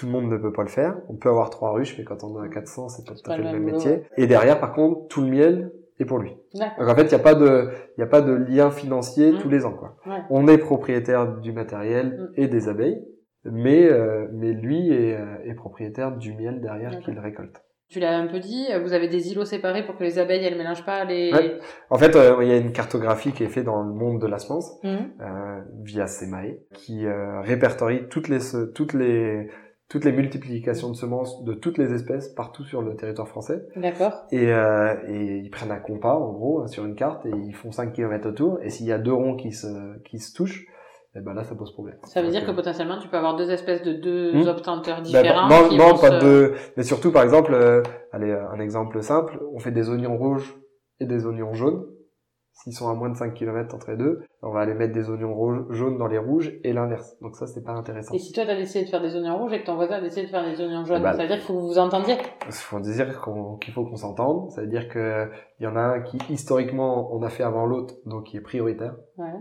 [0.00, 0.96] tout le monde ne peut pas le faire.
[1.10, 3.36] On peut avoir trois ruches, mais quand on en a 400, c'est pas tout à
[3.36, 4.04] fait le même métier.
[4.16, 6.34] Et derrière, par contre, tout le miel est pour lui.
[6.54, 7.68] Donc en fait, il n'y a pas de,
[7.98, 9.38] il a pas de lien financier mmh.
[9.40, 9.96] tous les ans, quoi.
[10.30, 12.40] On est propriétaire du matériel mmh.
[12.40, 13.04] et des abeilles,
[13.44, 17.62] mais euh, mais lui est, euh, est, propriétaire du miel derrière qu'il récolte.
[17.90, 20.56] Tu l'as un peu dit, vous avez des îlots séparés pour que les abeilles elles
[20.56, 21.32] mélangent pas les.
[21.32, 21.58] Ouais.
[21.90, 24.28] En fait, euh, il y a une cartographie qui est faite dans le monde de
[24.28, 24.88] la semence mmh.
[25.20, 28.38] euh, via SEMAE qui euh, répertorie toutes les
[28.76, 29.48] toutes les
[29.88, 33.66] toutes les multiplications de semences de toutes les espèces partout sur le territoire français.
[33.74, 34.24] D'accord.
[34.30, 37.72] Et, euh, et ils prennent un compas en gros sur une carte et ils font
[37.72, 40.64] 5 km autour et s'il y a deux ronds qui se qui se touchent,
[41.16, 41.96] eh ben là ça pose problème.
[42.04, 45.02] Ça veut dire que potentiellement tu peux avoir deux espèces de deux hmm obtenteurs ben,
[45.02, 45.48] différents.
[45.48, 49.72] non, non pas deux, mais surtout par exemple, euh, allez un exemple simple, on fait
[49.72, 50.54] des oignons rouges
[51.00, 51.84] et des oignons jaunes.
[52.52, 55.08] S'ils sont à moins de 5 km entre les deux, on va aller mettre des
[55.08, 57.16] oignons rouges, jaunes dans les rouges et l'inverse.
[57.22, 58.12] Donc ça, c'est pas intéressant.
[58.12, 60.00] Et si toi, t'as décidé de faire des oignons rouges et que ton voisin a
[60.02, 61.68] décidé de faire des oignons jaunes, eh ben, ça veut dire qu'il faut que vous
[61.68, 63.06] vous entendiez Il faut dire
[63.60, 64.50] qu'il faut qu'on s'entende.
[64.50, 67.94] Ça veut dire qu'il y en a un qui, historiquement, on a fait avant l'autre,
[68.04, 68.94] donc qui est prioritaire.
[69.16, 69.32] Ouais.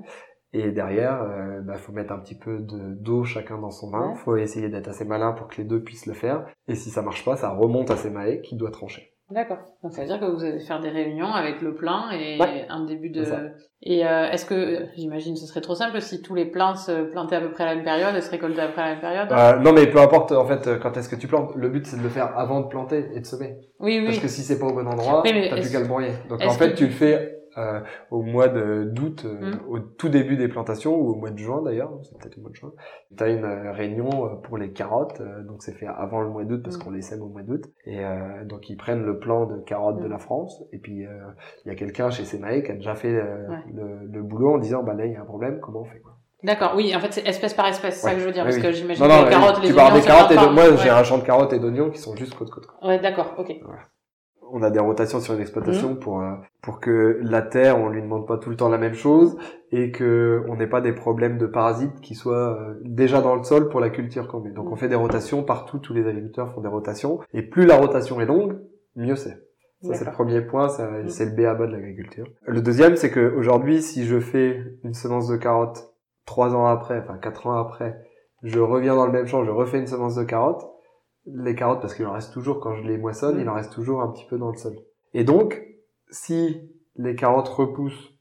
[0.51, 4.15] Et derrière, euh, bah, faut mettre un petit peu de d'eau chacun dans son main.
[4.15, 6.45] Faut essayer d'être assez malin pour que les deux puissent le faire.
[6.67, 9.13] Et si ça marche pas, ça remonte à Semae qui doit trancher.
[9.31, 9.59] D'accord.
[9.83, 12.85] Donc ça veut dire que vous allez faire des réunions avec le plan et un
[12.85, 13.23] début de.
[13.83, 17.35] Et euh, est-ce que j'imagine ce serait trop simple si tous les plants se plantaient
[17.35, 18.91] à peu près à la même période et se récoltaient à peu près à la
[18.93, 21.53] même période euh, Non, mais peu importe en fait quand est-ce que tu plantes?
[21.55, 23.57] Le but c'est de le faire avant de planter et de semer.
[23.79, 24.05] Oui, oui.
[24.05, 26.12] Parce que si c'est pas au bon endroit, t'as plus qu'à le broyer.
[26.27, 29.59] Donc en fait, tu le fais euh, au mois d'août, euh, mm.
[29.69, 32.49] au tout début des plantations, ou au mois de juin d'ailleurs, c'est peut-être au mois
[32.51, 32.71] de juin,
[33.15, 36.61] tu as une euh, réunion pour les carottes, donc c'est fait avant le mois d'août
[36.63, 36.81] parce mm.
[36.81, 38.01] qu'on les sème au mois d'août, et
[38.45, 40.11] donc ils prennent le plan de carottes de mm.
[40.11, 41.05] la France, et puis
[41.65, 44.83] il y a quelqu'un chez Semae qui a déjà fait le, le, boulot en disant,
[44.83, 46.15] bah là il y a un problème, comment on fait quoi.
[46.41, 48.57] D'accord, oui, en fait c'est espèce par espèce, c'est ça que je veux dire, parce
[48.57, 51.17] que j'imagine que les carottes, les tu oignons, des carottes et moi j'ai un champ
[51.17, 52.67] de carottes et d'oignons qui sont juste côte côte.
[52.81, 53.53] Ouais, d'accord, ok
[54.51, 55.99] on a des rotations sur une exploitation mmh.
[55.99, 58.93] pour euh, pour que la terre on lui demande pas tout le temps la même
[58.93, 59.38] chose
[59.71, 63.43] et que on n'ait pas des problèmes de parasites qui soient euh, déjà dans le
[63.43, 64.51] sol pour la culture qu'on met.
[64.51, 64.77] Donc on mmh.
[64.77, 68.25] fait des rotations partout, tous les agriculteurs font des rotations et plus la rotation est
[68.25, 68.59] longue,
[68.95, 69.38] mieux c'est.
[69.81, 71.07] Ça c'est le premier point, mmh.
[71.07, 72.27] c'est le B à bas de l'agriculture.
[72.45, 75.93] Le deuxième c'est que aujourd'hui si je fais une semence de carottes
[76.25, 77.97] trois ans après, enfin quatre ans après,
[78.43, 80.65] je reviens dans le même champ, je refais une semence de carottes
[81.25, 83.41] les carottes, parce qu'il en reste toujours, quand je les moissonne, mm.
[83.41, 84.75] il en reste toujours un petit peu dans le sol.
[85.13, 85.62] Et donc,
[86.10, 86.62] si
[86.95, 88.13] les carottes repoussent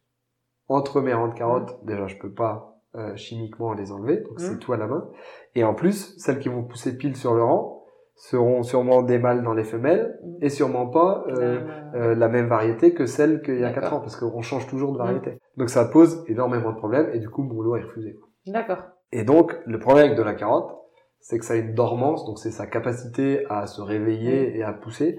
[0.68, 1.86] entre mes rangs de carottes, mm.
[1.86, 4.58] déjà je peux pas euh, chimiquement les enlever, donc c'est mm.
[4.58, 5.08] tout à la main.
[5.54, 7.84] Et en plus, celles qui vont pousser pile sur le rang
[8.18, 11.60] seront sûrement des mâles dans les femelles et sûrement pas euh,
[11.94, 14.92] euh, la même variété que celle qu'il y a 4 ans, parce qu'on change toujours
[14.92, 15.38] de variété.
[15.56, 18.18] Donc ça pose énormément de problèmes et du coup mon lot est refusé.
[18.46, 18.82] D'accord.
[19.12, 20.74] Et donc le problème avec de la carotte,
[21.20, 24.72] c'est que ça a une dormance, donc c'est sa capacité à se réveiller et à
[24.72, 25.18] pousser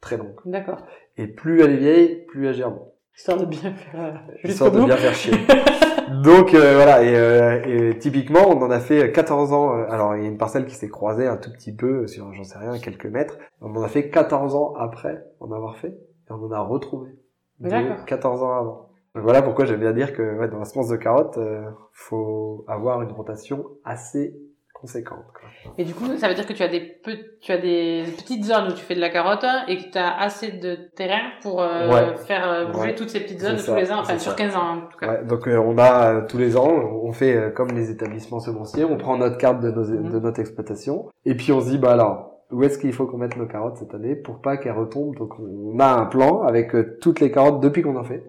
[0.00, 0.36] très longue.
[0.44, 0.86] D'accord.
[1.16, 2.78] Et plus elle est vieille, plus elle germe.
[3.16, 4.00] Histoire de bien faire.
[4.00, 4.12] Euh,
[4.48, 5.32] Histoire de bien faire chier.
[6.24, 9.72] donc euh, voilà, et, euh, et, typiquement, on en a fait 14 ans.
[9.88, 12.44] alors il y a une parcelle qui s'est croisée un tout petit peu sur, j'en
[12.44, 13.38] sais rien, quelques mètres.
[13.60, 17.10] On en a fait 14 ans après en avoir fait, et on en a retrouvé.
[17.58, 18.04] D'accord.
[18.06, 18.86] 14 ans avant.
[19.14, 21.38] Voilà pourquoi j'aime bien dire que ouais, dans la semence de carotte,
[21.92, 24.40] faut avoir une rotation assez
[24.80, 25.24] conséquente.
[25.78, 27.00] Et du coup, ça veut dire que tu as des
[27.40, 30.18] tu as des petites zones où tu fais de la carotte et que tu as
[30.18, 34.00] assez de terrain pour euh, faire euh, bouger toutes ces petites zones tous les ans,
[34.00, 35.08] enfin sur 15 ans en tout cas.
[35.08, 36.70] Ouais, donc euh, on a tous les ans,
[37.02, 40.10] on fait comme les établissements semenciers, on prend notre carte de, nos, mhm.
[40.10, 43.18] de notre exploitation et puis on se dit bah alors où est-ce qu'il faut qu'on
[43.18, 45.16] mette nos carottes cette année pour pas qu'elles retombent?
[45.16, 48.24] Donc on a un plan avec toutes les carottes depuis qu'on en fait.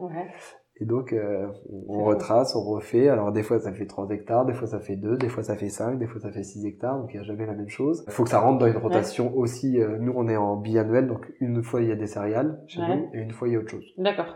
[0.81, 1.45] Et donc, euh,
[1.87, 3.07] on retrace, on refait.
[3.07, 5.55] Alors, des fois, ça fait 3 hectares, des fois, ça fait 2, des fois, ça
[5.55, 6.99] fait 5, des fois, ça fait 6 hectares.
[6.99, 8.03] Donc, il n'y a jamais la même chose.
[8.07, 9.79] Il faut que ça rentre dans une rotation aussi.
[9.79, 11.07] Euh, nous, on est en biannuel.
[11.07, 13.57] Donc, une fois, il y a des céréales chez nous et une fois, il y
[13.57, 13.85] a autre chose.
[13.99, 14.35] D'accord.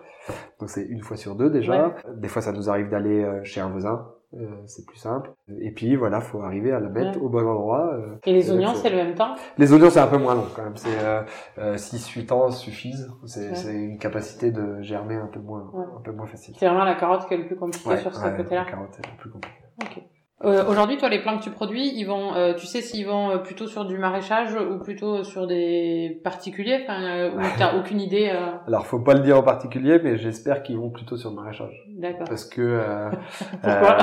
[0.59, 1.95] Donc, c'est une fois sur deux déjà.
[2.15, 4.07] Des fois, ça nous arrive d'aller euh, chez un voisin.
[4.35, 5.31] Euh, c'est plus simple.
[5.61, 7.93] Et puis voilà, faut arriver à la mettre au bon endroit.
[7.93, 9.35] Euh, et les oignons, c'est le même temps?
[9.57, 10.75] Les oignons, c'est un peu moins long quand même.
[10.75, 13.09] C'est euh, 6-8 ans suffisent.
[13.25, 16.55] C'est une capacité de germer un peu moins, un peu moins facile.
[16.57, 18.63] C'est vraiment la carotte qui est le plus compliqué sur ce côté-là.
[18.65, 19.57] La carotte est le plus compliqué.
[19.81, 20.03] Ok.
[20.45, 23.31] Euh, Aujourd'hui, toi, les plants que tu produis, ils vont, euh, tu sais s'ils vont
[23.31, 27.99] euh, plutôt sur du maraîchage ou plutôt sur des particuliers, enfin, euh, ou t'as aucune
[27.99, 28.51] idée euh...
[28.67, 31.83] Alors, faut pas le dire en particulier, mais j'espère qu'ils vont plutôt sur le maraîchage.
[31.97, 32.27] D'accord.
[32.27, 32.81] Parce que
[33.61, 33.97] Pourquoi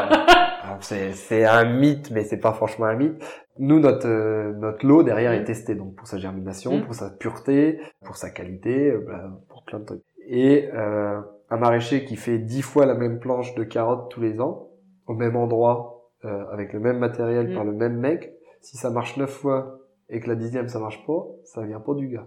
[0.80, 3.22] c'est un mythe, mais c'est pas franchement un mythe.
[3.58, 4.08] Nous, notre
[4.58, 6.82] notre lot derrière est testé, donc pour sa germination, Mm.
[6.82, 10.02] pour sa pureté, pour sa qualité, bah, pour plein de trucs.
[10.26, 14.68] Et un maraîcher qui fait dix fois la même planche de carottes tous les ans,
[15.06, 15.91] au même endroit,
[16.24, 17.54] euh, avec le même matériel Mm.
[17.54, 21.04] par le même mec, si ça marche neuf fois et que la dixième ça marche
[21.06, 22.26] pas, ça vient pas du gars.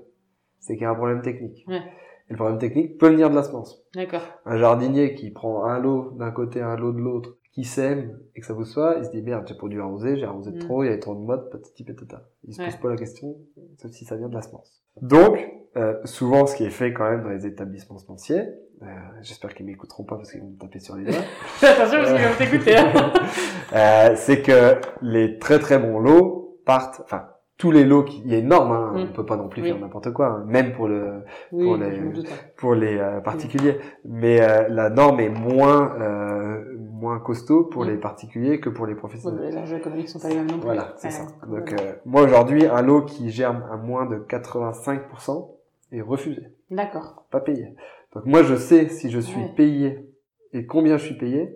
[0.60, 1.66] C'est qu'il y a un problème technique.
[1.68, 1.82] Ouais.
[2.28, 3.84] Et le problème technique peut venir de la semence.
[3.94, 4.24] D'accord.
[4.46, 8.42] Un jardinier qui prend un lot d'un côté, un lot de l'autre, qui sème et
[8.42, 10.58] que ça vous soit, il se dit merde, j'ai pas dû arroser, j'ai arrosé de
[10.58, 10.60] Mm.
[10.60, 12.28] trop, il y avait trop de mode, patati patata.
[12.44, 12.66] Il se Ouais.
[12.68, 13.36] pose pas la question,
[13.78, 14.84] sauf si ça vient de la semence.
[15.02, 15.38] Donc,
[15.78, 18.44] euh, souvent, ce qui est fait quand même dans les établissements semenciers,
[18.84, 18.86] euh,
[19.22, 21.16] j'espère qu'ils m'écouteront pas parce qu'ils vont me taper sur les doigts,
[21.64, 22.78] Attention parce qu'ils vont t'écouter.
[22.78, 23.14] Hein.
[23.74, 28.32] euh, c'est que les très très bons lots partent, enfin tous les lots, qui, il
[28.34, 29.00] y a une norme, hein, Mm.
[29.00, 29.70] on peut pas non plus Oui.
[29.70, 32.28] faire n'importe quoi, hein, même pour le Oui, Pour les- doute.
[32.58, 36.62] pour les euh, particuliers, mais euh, la norme est moins euh,
[36.92, 37.90] moins costaud pour Mm.
[37.90, 39.52] les particuliers que pour les professionnels.
[39.52, 40.66] les enjeux économiques sont pas les mêmes non plus.
[40.66, 41.28] Voilà, c'est ça.
[41.48, 45.52] Donc euh, moi aujourd'hui, un lot qui germe à moins de 85%
[45.94, 47.26] est refusé, D'accord.
[47.32, 47.74] pas payé.
[48.16, 49.54] Donc moi je sais si je suis Ouais.
[49.56, 50.10] payé
[50.54, 51.54] et combien je suis payé.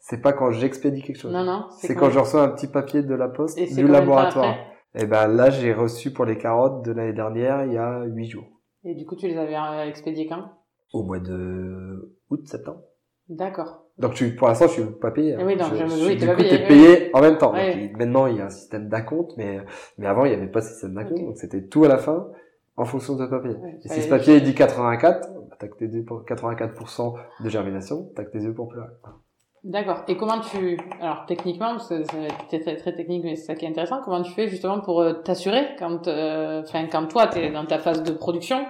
[0.00, 1.32] C'est pas quand j'expédie quelque chose.
[1.32, 1.66] Non, non.
[1.80, 4.54] C'est quand je reçois un petit papier de la poste Et du laboratoire.
[4.94, 8.26] Et ben là, j'ai reçu pour les carottes de l'année dernière, il y a huit
[8.30, 8.46] jours.
[8.84, 10.44] Et du coup, tu les avais euh, expédiés quand?
[10.94, 12.80] Au mois de août, septembre.
[13.28, 13.84] D'accord.
[13.98, 15.34] Donc tu, pour l'instant, je suis pas payé.
[15.34, 15.38] hein.
[15.40, 16.68] Eh oui, non, je, je- je- oui, du coup, payé, t'es oui.
[16.68, 17.52] payé en même temps.
[17.52, 17.88] Ouais.
[17.88, 19.58] Donc, maintenant, il y a un système d'acompte, mais
[19.98, 21.20] mais avant, il n'y avait pas de système d'acompte.
[21.20, 22.28] Donc c'était tout à la fin
[22.76, 23.56] en fonction de ton papier.
[23.56, 24.08] Ouais, Et si ce est.
[24.08, 28.30] papier il dit 84, bah, t'as que tes yeux pour 84% de germination, t'as que
[28.30, 28.88] tes yeux pour pleurer.
[29.64, 30.04] D'accord.
[30.06, 32.02] Et comment tu, alors techniquement, parce que
[32.48, 34.00] c'est très, très technique, mais c'est ça qui est intéressant.
[34.04, 37.78] Comment tu fais justement pour euh, t'assurer quand, euh, enfin, quand toi t'es dans ta
[37.78, 38.64] phase de production,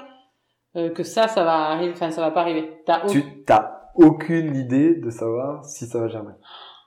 [0.77, 2.83] euh, que ça, ça va arriver, enfin, ça va pas arriver?
[2.87, 6.33] T'as Tu t'as aucune idée de savoir si ça va germer.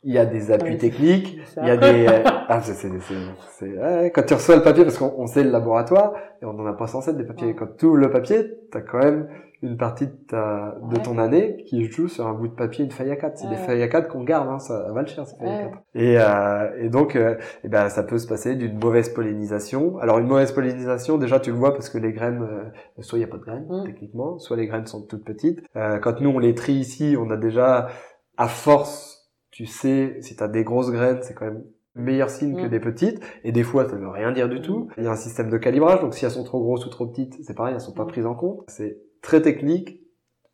[0.04, 0.78] Il y a des appuis Ouais.
[0.78, 3.14] techniques, il y a des euh, ah c'est c'est c'est
[3.52, 6.58] c'est- ouais, quand tu reçois le papier parce qu'on on sait le laboratoire et on
[6.60, 7.56] en a pas censé être des papiers Ouais.
[7.56, 9.28] quand tu ouvres le papier t'as quand même
[9.62, 11.04] une partie de ta de Ouais.
[11.04, 13.56] ton année qui joue sur un bout de papier une feuille à 4 c'est des
[13.58, 15.72] feuilles à 4 qu'on garde hein, ça va le cher ces feuilles à Ouais.
[15.72, 20.00] 4 et euh, et donc euh, eh ben ça peut se passer d'une mauvaise pollinisation
[20.00, 22.64] alors une mauvaise pollinisation déjà tu le vois parce que les graines euh,
[23.04, 23.84] soit il y a pas de graines Mm.
[23.86, 27.30] techniquement soit les graines sont toutes petites Euh, quand nous on les trie ici on
[27.30, 27.90] a déjà
[28.38, 29.20] à force
[29.52, 32.70] tu sais, si tu as des grosses graines, c'est quand même meilleur signe que Mm.
[32.70, 33.22] des petites.
[33.44, 34.88] Et des fois, ça veut rien dire du tout.
[34.98, 37.06] Il y a un système de calibrage, donc si elles sont trop grosses ou trop
[37.08, 38.08] petites, c'est pareil, elles sont pas Mm.
[38.08, 38.64] prises en compte.
[38.70, 39.98] C'est très technique.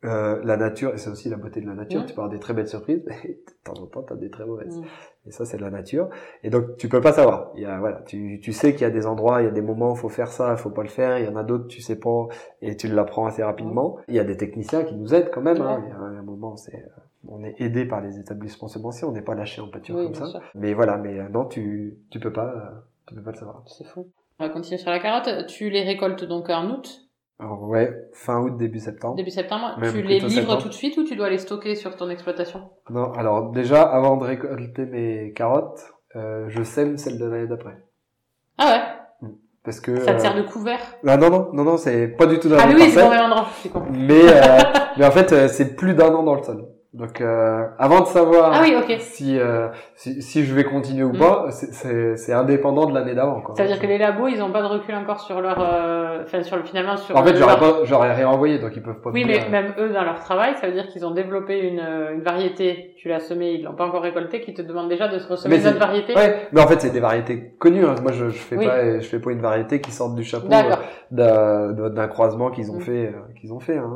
[0.04, 2.06] Euh, la nature, et c'est aussi la beauté de la nature, Mm.
[2.06, 4.30] tu peux avoir des très belles surprises, mais de temps en temps, tu as des
[4.30, 4.78] très mauvaises.
[4.78, 4.84] Mm.
[5.26, 6.08] Et ça, c'est de la nature.
[6.44, 7.50] Et donc, tu peux pas savoir.
[7.56, 9.50] Il y a, voilà, tu, tu sais qu'il y a des endroits, il y a
[9.50, 11.18] des moments faut faire ça, il faut pas le faire.
[11.18, 12.28] Il y en a d'autres, tu sais pas,
[12.62, 13.98] et tu l'apprends assez rapidement.
[14.06, 15.60] Il y a des techniciens qui nous aident quand même.
[15.62, 15.82] Hein.
[15.84, 19.06] Il y a un, un moment, c'est, euh, on est aidé par les établissements semenciers,
[19.06, 20.26] on n'est pas lâché en pâture Oui, comme ça.
[20.26, 20.40] sûr.
[20.54, 23.62] Mais voilà, mais euh, non, tu, tu peux pas, euh, tu peux pas le savoir.
[23.66, 24.08] C'est fou.
[24.40, 25.46] On va continuer sur la carotte.
[25.48, 27.08] Tu les récoltes donc en août,
[27.40, 29.16] Alors ouais, fin août, début septembre.
[29.16, 29.76] début septembre.
[29.78, 30.62] Même tu les livres septembre.
[30.62, 32.70] tout de suite ou tu dois les stocker sur ton exploitation?
[32.90, 35.80] Non, alors déjà, avant de récolter mes carottes,
[36.16, 37.78] euh, je sème celles de l'année d'après.
[38.58, 38.96] Ah
[39.64, 39.90] Parce que...
[39.92, 40.00] ouais.
[40.00, 40.80] Ça te euh, sert de couvert?
[41.06, 42.90] Ah non, non, non, non, c'est pas du tout dans la Ah oui, même oui,
[42.90, 43.48] c'est pas au même endroit.
[43.90, 44.58] Mais euh,
[44.96, 48.06] mais en fait euh, c'est plus d'un an dans le sol donc euh, avant de
[48.06, 51.18] savoir Ah oui, si, euh, si si je vais continuer ou Mm.
[51.18, 54.50] pas c'est- indépendant de l'année d'avant quoi Ça veut dire que les labos, ils ont
[54.50, 57.14] pas de recul encore sur leur, euh, enfin sur le finalement sur.
[57.14, 60.02] en fait leur- j'aurais rien envoyé donc ils peuvent pas Oui, mais même eux, dans
[60.02, 62.94] leur travail, ça veut dire qu'ils ont développé une, euh, une variété.
[62.96, 65.56] Tu l'as semée, ils l'ont pas encore récoltée, qui te demandent déjà de se ressemer
[65.56, 66.14] Mais une autre c'est- variété.
[66.14, 67.94] ouais mais en fait c'est des variétés connues hein.
[68.02, 68.66] moi je, je fais Oui.
[68.66, 70.48] pas je fais pas une variété qui sorte du chapeau
[71.18, 72.80] euh, d'un croisement qu'ils ont Mm.
[72.80, 73.92] fait euh, qu'ils ont fait hein.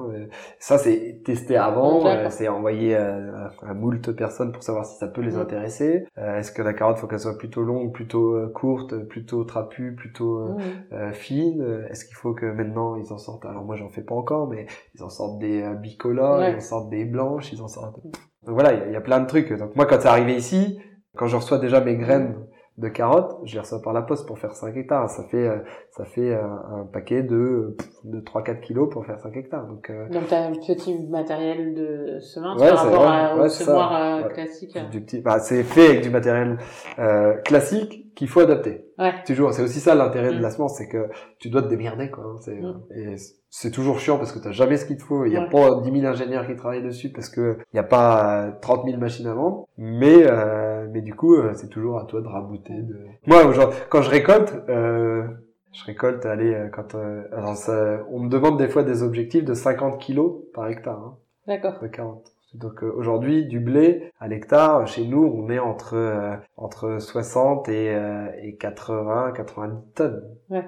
[0.59, 5.07] Ça c'est testé avant c'est envoyé parler à, à moult personnes pour savoir si ça
[5.09, 5.41] peut les Mm.
[5.41, 6.07] intéresser.
[6.19, 9.95] Euh, Est-ce que la carotte faut qu'elle soit plutôt longue, plutôt euh, courte, plutôt trapue,
[9.97, 10.57] plutôt euh,
[10.93, 11.87] euh, fine?
[11.91, 13.45] Est-ce qu'il faut que maintenant ils en sortent?
[13.47, 16.53] Alors moi j'en fais pas encore, mais ils en sortent des bicolores, Ouais.
[16.53, 18.03] ils en sortent des blanches, ils en sortent.
[18.03, 19.53] Donc voilà, il y, a- il y a plein de trucs.
[19.53, 20.79] Donc moi quand c'est arrivé ici,
[21.17, 22.35] quand je reçois déjà mes graines
[22.79, 25.09] de carottes, je les reçois par la poste pour faire 5 hectares.
[25.11, 25.59] Ça fait euh,
[25.91, 29.67] ça fait un, un paquet de de 3-4 kilos pour faire 5 hectares.
[29.67, 33.45] Donc euh, Donc tu as un petit matériel de semence Ouais, par rapport à, ouais,
[33.45, 34.33] au semoir euh, Ouais.
[34.33, 34.77] classique.
[34.91, 36.57] du petit, bah, c'est fait avec du matériel
[36.99, 38.87] euh, classique qu'il faut adapter.
[38.99, 39.13] Ouais.
[39.27, 40.37] Toujours, c'est aussi ça l'intérêt Mm.
[40.39, 41.09] de la semence, c'est que
[41.39, 42.25] tu dois te démerder quoi.
[42.25, 42.37] hein.
[42.41, 42.81] C'est, Mm.
[42.97, 43.17] Et
[43.51, 45.27] c'est toujours chiant parce que t'as jamais ce qu'il te faut.
[45.27, 45.51] Il y a Ouais.
[45.51, 48.87] pas 10 000 ingénieurs qui travaillent dessus parce que il y a pas euh, 30
[48.87, 49.67] 000 machines à vendre.
[49.77, 52.75] Mais euh, mais du coup, euh, c'est toujours à toi de rabouter.
[52.75, 52.97] De...
[53.27, 55.25] Moi, aujourd'hui, quand je récolte, euh,
[55.73, 59.45] je récolte, allez, euh, quand euh, alors ça, on me demande des fois des objectifs
[59.45, 60.99] de 50 kilos par hectare.
[60.99, 61.17] Hein
[61.47, 61.75] D'accord.
[61.83, 62.25] de 40.
[62.55, 67.69] Donc euh, aujourd'hui, du blé à l'hectare, chez nous, on est entre euh, entre 60
[67.71, 70.23] et, euh, et 80, 90 tonnes.
[70.51, 70.59] Ouais.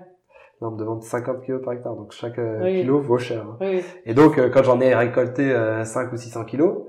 [0.61, 2.81] Là, on me demande 50 kilos par hectare, donc chaque euh, Oui.
[2.81, 3.45] kilo vaut cher.
[3.47, 3.57] hein.
[3.61, 3.83] Oui.
[4.07, 6.85] Et donc, euh, quand j'en ai récolté euh, 5 ou 600 kilos,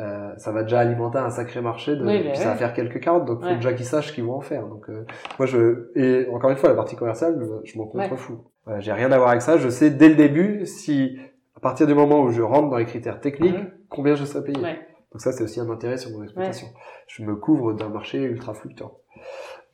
[0.00, 2.56] euh, ça va déjà alimenter un sacré marché, de, Oui, puis ça va ouais.
[2.58, 3.54] faire quelques carottes, donc faut Ouais.
[3.56, 4.66] déjà qu'ils sachent qu'ils vont en faire.
[4.66, 5.04] Donc euh,
[5.38, 7.90] moi, je et encore une fois, la partie commerciale, je m'en Ouais.
[8.08, 8.44] contrefous.
[8.64, 9.56] Voilà, J'ai rien à voir avec ça.
[9.56, 11.18] Je sais dès le début si
[11.56, 13.70] à partir du moment où je rentre dans les critères techniques, Mhm.
[13.88, 14.58] combien je serai payé.
[14.62, 14.78] Ouais.
[15.12, 16.66] Donc ça, c'est aussi un intérêt sur mon exploitation.
[17.06, 18.92] Je me couvre d'un marché ultra fluctuant.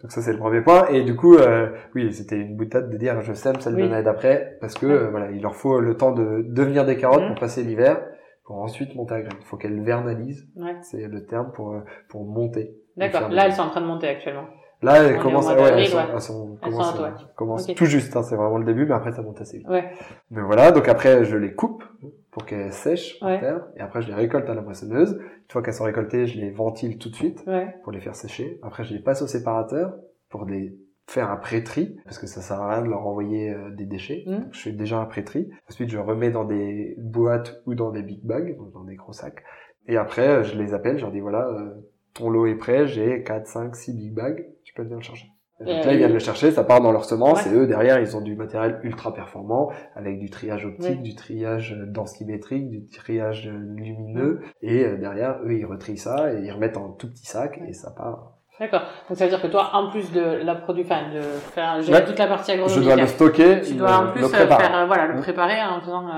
[0.00, 0.86] Donc ça, c'est le premier point.
[0.88, 3.88] Et du coup, euh, oui, c'était une boutade de dire je sème celle de Oui.
[3.88, 4.92] l'année d'après, parce que Ouais.
[4.92, 7.28] euh, voilà, il leur faut le temps de devenir des carottes Mhm.
[7.32, 8.00] pour passer l'hiver,
[8.44, 9.38] pour ensuite monter à graines.
[9.40, 10.76] Il faut qu'elles vernalisent, Ouais.
[10.82, 12.76] c'est le terme pour euh, pour monter.
[12.96, 13.28] D'accord.
[13.28, 14.46] Là, des- elles sont en train de monter actuellement.
[14.82, 16.02] Là, elles on commencent, ouais, elles sont, ouais.
[16.12, 17.76] elles sont, Elles commencent, sont à euh, commencent Ok.
[17.76, 18.16] tout juste.
[18.16, 19.68] Hein, c'est vraiment le début, mais après ça monte assez vite.
[19.68, 19.92] Ouais.
[20.30, 21.84] Mais voilà, donc après je les coupe
[22.32, 25.12] pour qu'elles sèchent par terre, et après je les récolte à la moissonneuse.
[25.20, 27.76] Une fois qu'elles sont récoltées, je les ventile tout de suite Ouais.
[27.84, 28.58] pour les faire sécher.
[28.62, 29.94] Après je les passe au séparateur
[30.30, 30.74] pour les
[31.12, 34.24] faire un pré-tri, parce que ça sert à rien de leur envoyer euh, des déchets.
[34.26, 35.50] Donc, je fais déjà un pré-tri.
[35.68, 39.12] Ensuite je remets dans des boîtes ou dans des big bags, donc dans des gros
[39.12, 39.42] sacs.
[39.88, 41.70] Et après euh, je les appelle, je leur dis voilà, euh,
[42.14, 45.26] ton lot est prêt, j'ai 4, 5, 6 big bags, tu peux venir le chercher.
[45.60, 47.52] Et donc Et là, ils viennent le chercher, ça part dans leur semence, Ouais.
[47.52, 51.76] et eux, derrière, ils ont du matériel ultra performant, avec du triage optique, du triage
[51.86, 56.90] densimétrique, du triage lumineux, et euh, derrière, eux, ils retrient ça, et ils remettent en
[56.90, 58.31] tout petit sac, et ça part.
[58.60, 58.82] D'accord.
[59.08, 61.98] Donc ça veut dire que toi, en plus de la produit, enfin, de faire gérer
[62.00, 62.04] Ouais.
[62.06, 64.28] toute la partie Je agronomique, dois le stocker, tu le- dois en le plus euh,
[64.28, 64.62] préparer.
[64.64, 65.22] faire, euh, voilà, le Mm.
[65.22, 66.12] préparer en faisant, euh,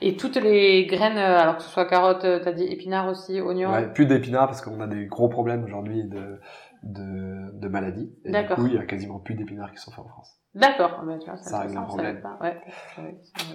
[0.00, 3.40] et toutes les graines, euh, alors que ce soit carottes, euh, t'as dit épinards aussi,
[3.40, 3.70] oignons.
[3.72, 6.40] Ouais, plus d'épinards, parce qu'on a des gros problèmes aujourd'hui de,
[6.84, 8.10] de, de maladies.
[8.24, 10.38] Et du coup, il y a quasiment plus d'épinards qui sont faits en France.
[10.54, 10.98] D'accord.
[11.00, 12.38] Ah ben, tu vois, c'est Ça règle intéressant, un pas.
[12.42, 12.60] Ouais.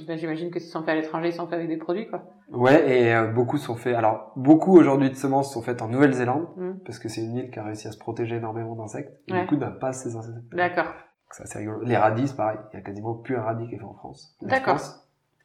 [0.07, 2.23] Ben, j'imagine que s'ils sont faits à l'étranger, ils sont faits avec des produits, quoi.
[2.51, 3.95] Ouais, et euh, beaucoup sont faits.
[3.95, 6.71] Alors, beaucoup aujourd'hui de semences sont faites en Nouvelle-Zélande, Mm.
[6.85, 9.41] parce que c'est une île qui a réussi à se protéger énormément d'insectes, et Ouais.
[9.41, 10.37] du coup n'a pas ces insectes.
[10.53, 10.87] D'accord.
[11.31, 11.81] Ça, c'est rigolo.
[11.83, 12.57] Les radis, c'est pareil.
[12.73, 14.35] Il y a quasiment plus un radis qui est fait en France.
[14.41, 14.79] D'accord.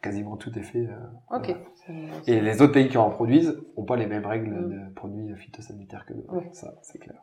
[0.00, 0.86] Quasiment tout est fait.
[0.86, 1.54] euh, Ok.
[1.86, 2.10] voilà.
[2.26, 4.70] Et les autres pays qui en produisent ont pas les mêmes règles Mm.
[4.88, 6.24] de produits phytosanitaires que nous.
[6.28, 6.48] Ouais.
[6.52, 7.16] Ça, c'est clair.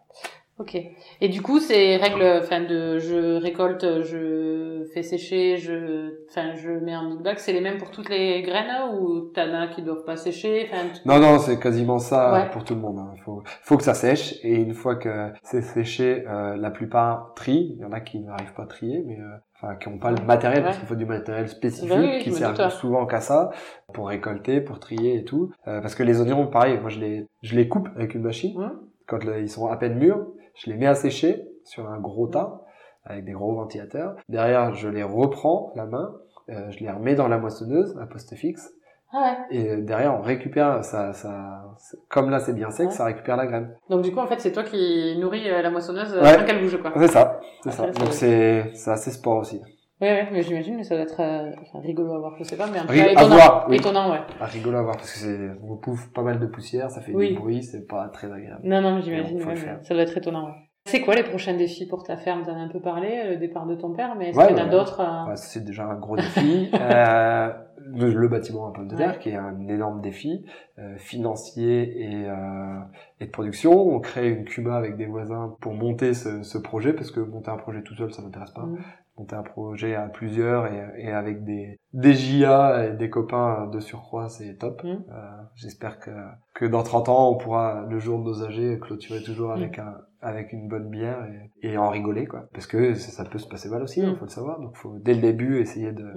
[0.59, 0.75] Ok.
[1.21, 6.69] Et du coup, ces règles, enfin, de je récolte, je fais sécher, je, enfin, je
[6.71, 9.81] mets en big bag, c'est les mêmes pour toutes les graines ou t'en as qui
[9.83, 12.49] doivent pas sécher, enfin, tu- Non, non, c'est quasiment ça Ouais.
[12.51, 12.99] pour tout le monde.
[13.15, 14.35] Il faut, faut que ça sèche.
[14.43, 17.75] Et une fois que c'est séché, euh, la plupart trient.
[17.77, 19.27] Il y en a qui n'arrivent pas à trier, mais euh,
[19.61, 22.33] enfin qui n'ont pas le matériel, parce qu'il faut du matériel spécifique Bah oui, qui
[22.33, 23.49] sert souvent qu'à ça,
[23.93, 25.51] pour récolter, pour trier et tout.
[25.69, 28.57] Euh, parce que les oignons, pareil, moi je les, je les coupe avec une machine.
[28.59, 28.71] Mhm.
[29.07, 30.27] Quand là, ils sont à peine mûrs,
[30.59, 32.61] je les mets à sécher sur un gros tas
[33.05, 34.15] avec des gros ventilateurs.
[34.29, 36.13] Derrière, je les reprends la main,
[36.49, 38.71] euh, je les remets dans la moissonneuse à poste fixe.
[39.11, 39.57] Ah ouais.
[39.57, 41.63] Et derrière, on récupère ça, ça,
[42.09, 42.93] comme là c'est bien sec, Ouais.
[42.93, 43.75] ça récupère la graine.
[43.89, 46.35] Donc du coup, en fait, c'est toi qui nourris euh, la moissonneuse euh, Ouais.
[46.37, 46.91] sans qu'elle bouge, quoi.
[46.95, 47.85] C'est ça, c'est Ah, ça.
[47.89, 49.61] Donc c'est, c'est assez sport aussi.
[50.01, 52.55] Ouais, ouais, mais j'imagine que ça doit être euh, enfin, rigolo à voir, je sais
[52.55, 53.35] pas, mais tout Ri- cas, à étonnant.
[53.35, 53.75] voir, oui.
[53.75, 54.19] Étonnant, ouais.
[54.39, 57.13] Ah, rigolo à voir parce que c'est, on pouffe pas mal de poussière, ça fait
[57.13, 57.29] Oui.
[57.29, 58.61] du bruit, c'est pas très agréable.
[58.63, 60.53] Non, non, j'imagine, ouais, ça doit être étonnant, ouais.
[60.85, 62.43] C'est quoi les prochains défis pour ta ferme?
[62.43, 64.59] T'en as un peu parlé, le départ de ton père, mais est-ce Ouais, qu'il y
[64.59, 64.71] en a ouais.
[64.71, 66.71] d'autres euh, Ouais, ça, c'est déjà un gros défi.
[66.73, 67.49] euh,
[67.95, 69.19] le, le bâtiment à pomme de terre, Ouais.
[69.19, 70.45] qui est un énorme défi
[70.77, 72.79] euh, financier et, euh,
[73.19, 73.71] et de production.
[73.73, 77.51] On crée une Cuma avec des voisins pour monter ce, ce projet, parce que monter
[77.51, 78.65] un projet tout seul, ça m'intéresse pas.
[78.65, 78.77] Mhm.
[79.17, 83.81] monter un projet à plusieurs et, et avec des, des JA et des copains de
[83.81, 84.81] surcroît, c'est top.
[84.85, 85.03] Mhm.
[85.11, 85.13] Euh,
[85.55, 86.11] J'espère que,
[86.53, 89.93] que dans 30 ans, on pourra, le jour de nos âgés, clôturer toujours avec, un,
[90.21, 91.25] avec une bonne bière
[91.61, 92.45] et, et en rigoler, quoi.
[92.53, 94.15] Parce que ça, ça peut se passer mal aussi, il Mhm.
[94.15, 94.57] faut le savoir.
[94.61, 96.07] Donc, faut dès le début essayer de,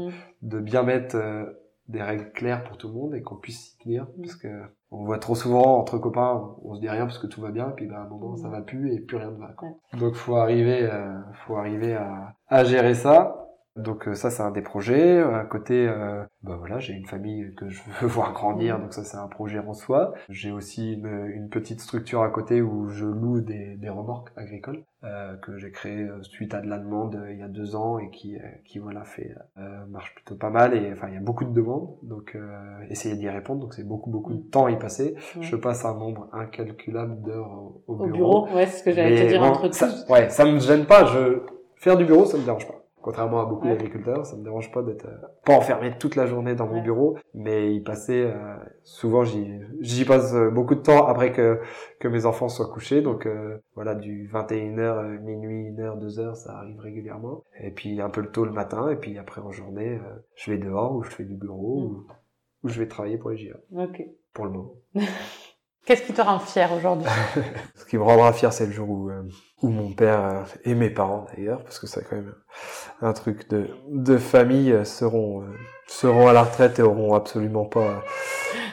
[0.42, 1.44] de bien mettre euh,
[1.89, 4.49] des règles claires pour tout le monde et qu'on puisse s'y tenir parce que
[4.91, 7.70] on voit trop souvent entre copains on se dit rien parce que tout va bien
[7.70, 9.68] et puis ben, à un moment ça va plus et plus rien ne va quoi.
[9.99, 13.41] donc faut arriver euh, faut arriver à, à gérer ça
[13.76, 15.18] donc euh, ça c'est un des projets.
[15.18, 19.02] À côté, euh, bah voilà, j'ai une famille que je veux voir grandir, donc ça
[19.02, 20.12] c'est un projet en soi.
[20.28, 24.84] J'ai aussi une, une, petite structure à côté où je loue des, des remorques agricoles
[25.04, 27.98] euh, que j'ai créé euh, suite à de la demande il y a deux ans
[27.98, 29.34] et qui, qui voilà fait
[29.88, 30.74] marche plutôt pas mal.
[30.74, 32.36] Et enfin il y a beaucoup de demandes, donc
[32.90, 33.60] essayer d'y répondre.
[33.60, 35.14] Donc c'est beaucoup beaucoup de temps à y passer.
[35.40, 37.50] Je passe un nombre incalculable d'heures
[37.86, 38.04] au, bureau.
[38.04, 40.84] Au bureau, ouais, c'est ce que j'allais te dire entre ça, Ouais, ça me gêne
[40.84, 41.06] pas.
[41.06, 41.40] Je
[41.76, 42.82] faire du bureau, ça me dérange pas.
[43.03, 46.55] Contrairement à beaucoup d'agriculteurs, ça me dérange pas d'être euh, pas enfermé toute la journée
[46.55, 51.07] dans mon bureau, mais y passer euh, souvent j'y j'y passe euh, beaucoup de temps
[51.07, 51.61] après que
[51.98, 53.28] que mes enfants soient couchés donc
[53.74, 58.44] voilà du 21h minuit 1h 2h ça arrive régulièrement et puis un peu le tôt
[58.44, 60.00] le matin et puis après en journée
[60.36, 61.84] je vais dehors ou je fais du bureau mm.
[61.84, 62.07] ou,
[62.64, 63.57] ou, je vais travailler pour les GIA.
[63.76, 64.05] OK.
[64.32, 64.74] Pour le moment.
[65.84, 67.09] Qu'est-ce qui te rend fier aujourd'hui?
[67.74, 69.22] Ce qui me rendra fier, c'est le jour où, euh,
[69.62, 72.34] où mon père euh, et mes parents d'ailleurs, parce que c'est quand même
[73.00, 75.44] un truc de, de famille, euh, seront
[75.86, 78.02] seront à la retraite et auront absolument pas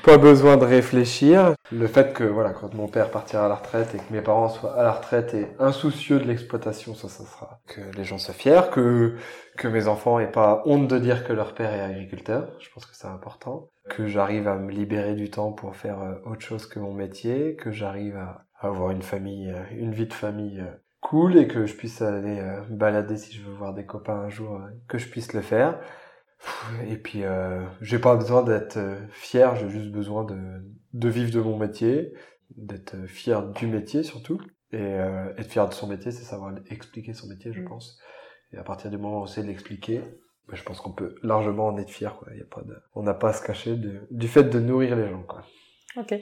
[0.04, 1.54] pas besoin de réfléchir.
[1.72, 4.50] Le fait que voilà, quand mon père partira à la retraite et que mes parents
[4.50, 8.34] soient à la retraite et insoucieux de l'exploitation, ça, ça sera que les gens soient
[8.34, 9.16] fiers, que
[9.58, 12.50] que mes enfants aient pas honte de dire que leur père est agriculteur.
[12.60, 16.14] Je pense que c'est important que j'arrive à me libérer du temps pour faire euh,
[16.26, 20.14] autre chose que mon métier, que j'arrive à avoir une famille, euh, une vie de
[20.14, 24.20] famille euh, cool et que je puisse aller balader si je veux voir des copains
[24.20, 25.80] un jour, que je puisse le faire.
[26.88, 28.78] Et puis euh, j'ai pas besoin d'être
[29.10, 30.38] fier, j'ai juste besoin de,
[30.94, 32.14] de vivre de mon métier,
[32.58, 34.42] d'être fier du métier surtout.
[34.72, 34.98] Et
[35.38, 37.70] être fier de son métier, c'est savoir expliquer son métier, je mm.
[37.70, 37.98] pense.
[38.52, 40.02] Et à partir du moment où on sait l'expliquer,
[40.50, 42.16] bah, je pense qu'on peut largement en être fier.
[42.18, 42.34] Quoi.
[42.36, 42.76] Y a pas de...
[42.94, 44.02] On n'a pas à se cacher de...
[44.12, 45.24] du fait de nourrir les gens.
[45.24, 45.44] Quoi.
[45.98, 46.14] Ok.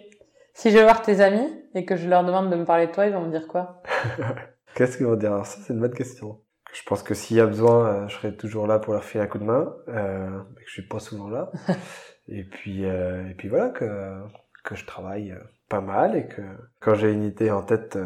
[0.57, 2.91] Si je vais voir tes amis et que je leur demande de me parler de
[2.91, 3.83] toi, ils vont me dire quoi?
[4.73, 5.31] Qu'est-ce qu'ils vont dire?
[5.31, 6.41] Alors ça, c'est une bonne question.
[6.73, 9.23] Je pense que s'il y a besoin, euh, je serai toujours là pour leur filer
[9.23, 9.71] un coup de main.
[9.87, 11.51] Euh, mais que je suis pas souvent là.
[12.27, 14.19] et puis, euh, et puis voilà que
[14.63, 15.39] que je travaille euh,
[15.69, 16.41] pas mal et que
[16.79, 17.99] quand j'ai une idée en tête,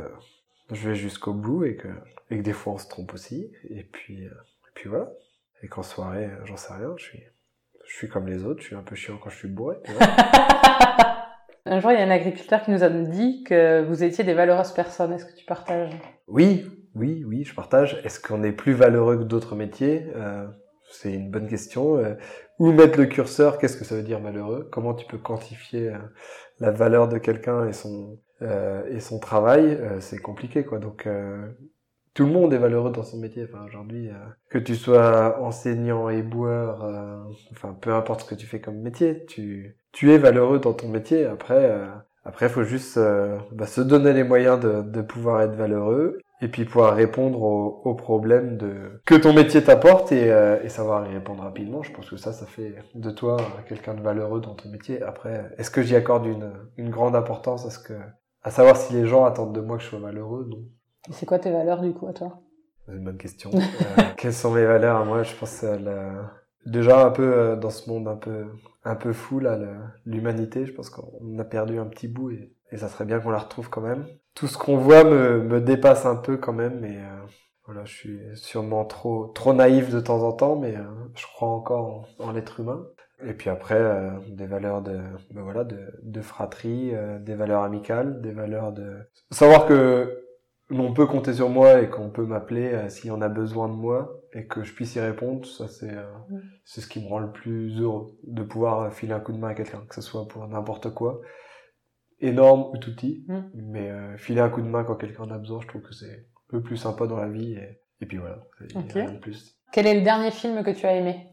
[0.71, 1.87] je vais jusqu'au bout et que
[2.31, 3.49] et que des fois on se trompe aussi.
[3.69, 4.29] Et puis, et
[4.75, 5.09] puis voilà.
[5.63, 7.23] Et qu'en soirée, j'en sais rien, je suis,
[7.87, 9.77] je suis comme les autres, je suis un peu chiant quand je suis bourré.
[11.71, 14.33] un jour, il y a un agriculteur qui nous a dit que vous étiez des
[14.33, 15.13] valeureuses personnes.
[15.13, 15.93] Est-ce que tu partages?
[16.27, 16.65] Oui,
[16.95, 18.01] oui, oui, je partage.
[18.03, 20.05] Est-ce qu'on est plus valeureux que d'autres métiers?
[20.17, 20.45] Euh,
[20.89, 21.95] C'est une bonne question.
[21.95, 22.15] Euh,
[22.59, 23.57] où mettre le curseur?
[23.57, 25.97] Qu'est-ce que ça veut dire malheureux Comment tu peux quantifier euh,
[26.59, 28.19] la valeur de quelqu'un et son
[28.89, 29.79] et son travail?
[29.99, 30.79] C'est compliqué, quoi.
[30.79, 31.07] Donc
[32.13, 33.47] tout le monde est valeureux dans son métier.
[33.49, 34.13] Enfin, aujourd'hui, euh,
[34.49, 37.17] que tu sois enseignant, et boueur, euh,
[37.51, 40.89] enfin, peu importe ce que tu fais comme métier, tu, tu es valeureux dans ton
[40.89, 41.25] métier.
[41.25, 41.87] Après, euh,
[42.25, 42.99] après, faut juste
[43.51, 47.95] bah, se donner les moyens de, de pouvoir être valeureux et puis pouvoir répondre aux,
[47.95, 50.27] problèmes de que ton métier t'apporte et,
[50.63, 51.81] et savoir y répondre rapidement.
[51.81, 53.37] Je pense que ça, ça fait de toi
[53.67, 55.01] quelqu'un de valeureux dans ton métier.
[55.01, 57.93] Après, est-ce que j'y accorde une, grande importance à ce que,
[58.43, 60.63] à savoir si les gens attendent de moi que je sois malheureux Non.
[61.09, 62.39] C'est quoi tes valeurs du coup à toi
[62.85, 63.51] C'est une bonne question.
[63.55, 64.97] euh, quelles sont mes valeurs?
[64.97, 65.65] À moi Je pense
[66.65, 68.45] déjà un peu euh, dans ce monde un peu
[68.83, 69.59] un peu fou là,
[70.05, 70.65] l'humanité.
[70.65, 73.39] Je pense qu'on a perdu un petit bout et, et ça serait bien qu'on la
[73.39, 74.05] retrouve quand même.
[74.33, 77.25] Tout ce qu'on voit me, me dépasse un peu quand même, mais euh,
[77.65, 80.83] voilà, je suis sûrement trop trop naïf de temps en temps, mais euh,
[81.15, 82.85] je crois encore en, l'être humain.
[83.23, 84.99] Et puis après, euh, des valeurs de,
[85.31, 88.95] ben voilà, de, de fratrie, des valeurs amicales, des valeurs de
[89.31, 90.23] savoir que
[90.79, 93.67] on peut compter sur moi et qu'on peut m'appeler euh, s'il y en a besoin
[93.67, 96.05] de moi et que je puisse y répondre, ça c'est euh,
[96.65, 99.37] c'est ce qui me rend le plus heureux de pouvoir euh, filer un coup de
[99.37, 101.21] main à quelqu'un, que ce soit pour n'importe quoi,
[102.19, 105.59] énorme ou tout petit, mais filer un coup de main quand quelqu'un en a besoin,
[105.61, 108.37] je trouve que c'est le plus sympa dans la vie et, et puis voilà,
[108.93, 109.57] rien de plus.
[109.73, 111.27] Quel est le dernier film que tu as aimé?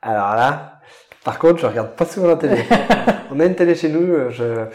[0.00, 0.80] Alors là,
[1.24, 2.62] par contre, je regarde pas souvent la télé.
[3.30, 4.68] on a une télé chez nous, je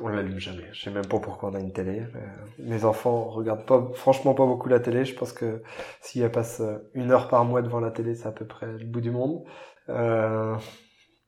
[0.00, 0.64] on l'allume jamais.
[0.72, 2.00] Je sais même pas pourquoi on a une télé.
[2.00, 2.18] Euh,
[2.58, 5.04] mes enfants regardent pas, franchement pas beaucoup la télé.
[5.04, 5.62] Je pense que
[6.00, 6.62] si elles passent
[6.94, 9.44] une heure par mois devant la télé, c'est à peu près le bout du monde.
[9.88, 10.54] Euh,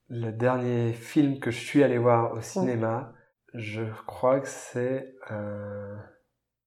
[0.08, 3.12] le dernier film que je suis allé voir au cinéma,
[3.54, 5.96] je crois que c'est euh,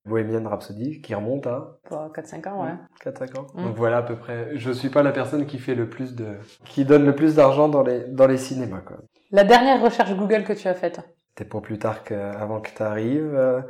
[0.04, 1.78] Bohemian Rhapsody, qui remonte à...
[1.90, 2.74] 4-5 ans, ouais.
[3.04, 3.46] 4-5 ans.
[3.54, 3.64] Mm.
[3.64, 4.56] Donc voilà à peu près.
[4.56, 6.36] Je suis pas la personne qui fait le plus de...
[6.64, 8.98] qui donne le plus d'argent dans les, dans les cinémas, quoi.
[9.30, 11.00] La dernière recherche Google que tu as faite
[11.34, 13.34] c'était pour plus tard qu'avant que tu arrives.
[13.34, 13.60] Euh,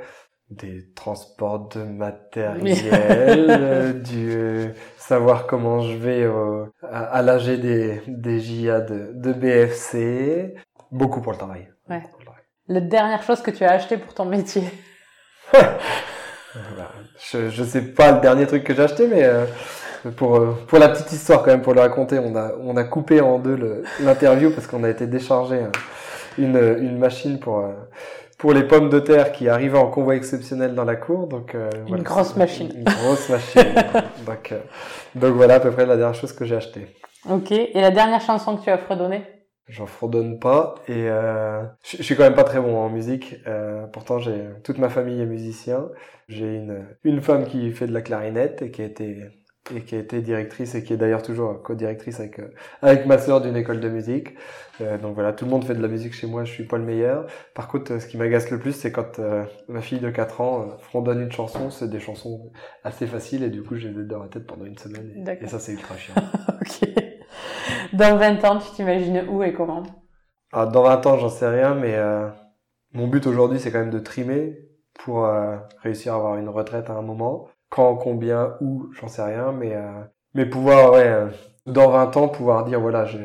[0.50, 6.30] des transports de matériel, du savoir comment je vais
[6.90, 10.54] à, à l'AG des, des JA de, de BFC.
[10.90, 11.72] Beaucoup pour le travail.
[11.88, 12.02] Ouais.
[12.68, 14.64] La dernière chose que tu as acheté pour ton métier
[17.32, 19.44] je, je sais pas le dernier truc que j'ai acheté, mais euh,
[20.16, 22.84] pour, euh, pour la petite histoire quand même, pour le raconter, on a, on a
[22.84, 25.72] coupé en deux l'interview parce qu'on a été déchargé hein,
[26.38, 27.72] une, une machine pour, euh,
[28.38, 31.26] pour les pommes de terre qui arrivaient en convoi exceptionnel dans la cour.
[31.26, 31.56] Donc,
[31.88, 32.72] une grosse machine.
[32.74, 33.74] Une, grosse machine.
[34.26, 34.54] donc,
[35.14, 36.88] donc voilà à peu près la dernière chose que j'ai acheté.
[37.28, 37.52] Ok.
[37.52, 39.22] Et la dernière chanson que tu as fredonnée?
[39.68, 43.36] J'en fredonne pas et euh, je, suis quand même pas très bon en musique.
[43.46, 45.88] Euh, pourtant, j'ai toute ma famille est musicien.
[46.28, 49.18] J'ai une une femme qui fait de la clarinette et qui a été
[49.74, 52.52] et qui a été directrice et qui est d'ailleurs toujours co-directrice avec euh,
[52.82, 54.34] avec ma sœur d'une école de musique.
[54.80, 56.78] Euh, donc voilà, tout le monde fait de la musique chez moi, je suis pas
[56.78, 57.26] le meilleur.
[57.54, 60.68] Par contre, ce qui m'agace le plus, c'est quand euh, ma fille de 4 ans
[60.78, 62.50] fredonne une chanson, c'est des chansons
[62.82, 65.46] assez faciles et du coup, j'ai les dans la tête pendant une semaine et, et
[65.46, 66.14] ça c'est ultra chiant.
[66.60, 66.88] ok.
[67.92, 69.82] Dans 20 ans, tu t'imagines où et comment?
[70.52, 72.28] Ah, Dans 20 ans, j'en sais rien, mais euh,
[72.92, 74.58] mon but aujourd'hui, c'est quand même de trimer
[74.94, 77.48] pour euh, réussir à avoir une retraite à un moment.
[77.72, 80.02] Quand, combien, où, j'en sais rien, mais euh,
[80.34, 81.28] mais pouvoir, ouais, euh,
[81.66, 83.18] dans 20 ans, pouvoir dire, voilà, je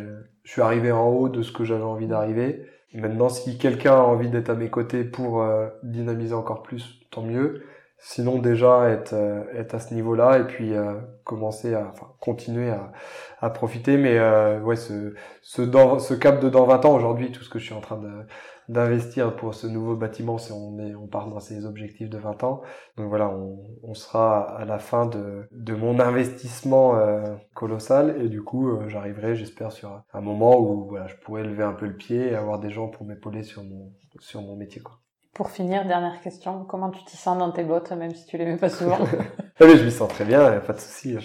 [0.45, 2.65] suis arrivé en haut de ce que j'avais envie d'arriver.
[2.93, 5.45] Maintenant, si quelqu'un a envie d'être à mes côtés pour
[5.83, 7.63] dynamiser encore plus, tant mieux.
[7.99, 10.93] Sinon déjà être euh, être à ce niveau-là et puis euh,
[11.23, 12.91] commencer à enfin continuer à,
[13.41, 17.31] à profiter mais euh, ouais ce ce dans ce cap de dans 20 ans aujourd'hui
[17.31, 18.11] tout ce que je suis en train de
[18.67, 22.43] d'investir pour ce nouveau bâtiment si on est on part dans ces objectifs de 20
[22.43, 22.61] ans
[22.97, 28.29] donc voilà on, on sera à la fin de de mon investissement euh, colossal et
[28.29, 31.85] du coup euh, j'arriverai j'espère sur un moment où voilà je pourrais lever un peu
[31.85, 34.99] le pied et avoir des gens pour m'épauler sur mon sur mon métier quoi
[35.37, 38.45] pour finir, dernière question, comment tu t'y sens dans tes bottes, même si tu les
[38.45, 38.97] mets pas souvent
[39.59, 41.15] ah oui, je m'y sens très bien, pas de souci.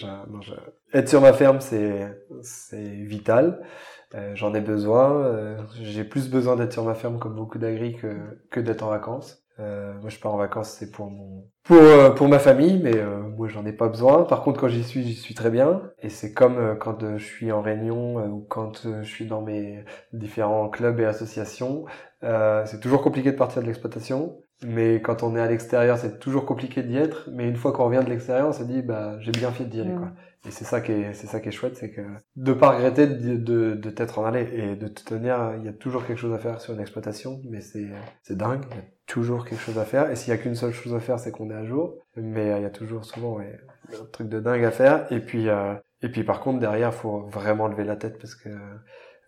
[0.92, 3.62] Être sur ma ferme, c'est c'est vital.
[4.14, 5.12] Euh, J'en ai besoin.
[5.24, 8.16] Euh, J'ai plus besoin d'être sur ma ferme comme beaucoup d'agri que
[8.50, 9.42] que d'être en vacances.
[9.60, 12.96] Euh, moi, je pars en vacances, c'est pour mon pour euh, pour ma famille, mais
[12.96, 14.24] euh, moi, j'en ai pas besoin.
[14.24, 15.82] Par contre, quand j'y suis, j'y suis très bien.
[16.00, 19.84] Et c'est comme euh, quand je suis en réunion ou quand je suis dans mes
[20.12, 21.84] différents clubs et associations.
[22.22, 26.46] c'est toujours compliqué de partir de l'exploitation, mais quand on est à l'extérieur, c'est toujours
[26.46, 27.28] compliqué d'y être.
[27.32, 29.80] Mais une fois qu'on revient de l'extérieur, on se dit, bah, j'ai bien fait d'y
[29.80, 30.08] aller, quoi.
[30.44, 32.00] Et c'est ça qui est, c'est ça qui est chouette, c'est que
[32.34, 35.68] de pas regretter de, de, de t'être en aller et de te tenir, il y
[35.68, 37.86] a toujours quelque chose à faire sur une exploitation, mais c'est,
[38.22, 40.10] c'est dingue, il y a toujours quelque chose à faire.
[40.10, 41.96] Et s'il y a qu'une seule chose à faire, c'est qu'on est à jour.
[42.16, 43.60] Mais euh, il y a toujours souvent ouais,
[43.92, 45.06] un truc de dingue à faire.
[45.12, 48.48] Et puis, euh, et puis par contre derrière, faut vraiment lever la tête parce que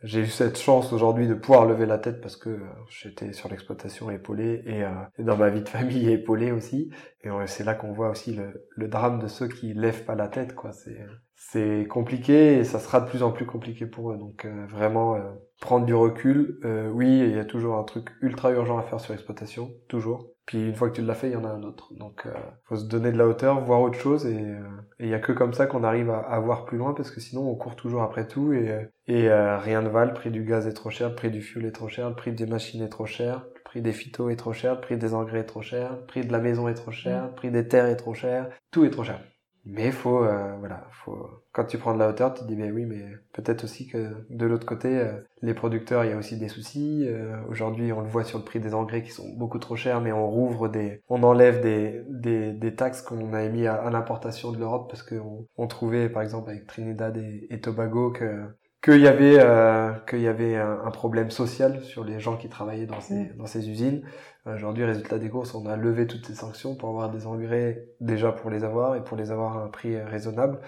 [0.04, 3.48] j'ai eu cette chance aujourd'hui de pouvoir lever la tête parce que euh, j'étais sur
[3.48, 6.90] l'exploitation épaulé et, euh, dans ma vie de famille épaulé aussi.
[7.22, 10.28] Et c'est là qu'on voit aussi le, le, drame de ceux qui lèvent pas la
[10.28, 10.54] tête.
[10.54, 10.72] quoi.
[10.72, 10.98] C'est
[11.36, 14.18] c'est compliqué et ça sera de plus en plus compliqué pour eux.
[14.18, 15.16] Donc euh, vraiment
[15.60, 16.58] prendre du recul.
[16.92, 20.33] oui, il y a toujours un truc ultra urgent à faire sur l'exploitation, toujours.
[20.46, 21.94] Puis une fois que tu l'as fait, il y en a un autre.
[21.94, 22.32] Donc, euh,
[22.64, 24.56] faut se donner de la hauteur, voir autre chose, et
[25.00, 27.20] il y a que comme ça qu'on arrive à, à, voir plus loin, parce que
[27.20, 30.04] sinon on court toujours après tout, et, et euh, rien ne va.
[30.04, 32.14] Le prix du gaz est trop cher, le prix du fuel est trop cher, le
[32.14, 34.96] prix des machines est trop cher, le prix des phytos est trop cher, le prix
[34.98, 37.50] des engrais est trop cher, le prix de la maison est trop cher, le prix
[37.50, 39.20] des terres est trop cher, tout est trop cher.
[39.66, 41.26] Mais faut, euh, voilà, faut.
[41.52, 43.02] Quand tu prends de la hauteur, tu te dis ben oui, mais
[43.32, 47.04] peut-être aussi que de l'autre côté, euh, les producteurs, il y a aussi des soucis.
[47.06, 50.02] Euh, aujourd'hui, on le voit sur le prix des engrais qui sont beaucoup trop chers,
[50.02, 54.52] mais on rouvre des, on enlève des des, des taxes qu'on a émis à, l'importation
[54.52, 58.44] de l'Europe parce qu'on on trouvait, par exemple, avec Trinidad et, et Tobago que
[58.84, 62.86] qu'il y avait euh, qu'il y avait un, problème social sur les gens qui travaillaient
[62.86, 64.02] dans ces dans ces usines.
[64.46, 68.30] Aujourd'hui, résultat des courses, on a levé toutes ces sanctions pour avoir des engrais déjà
[68.30, 70.60] pour les avoir et pour les avoir à un prix raisonnable.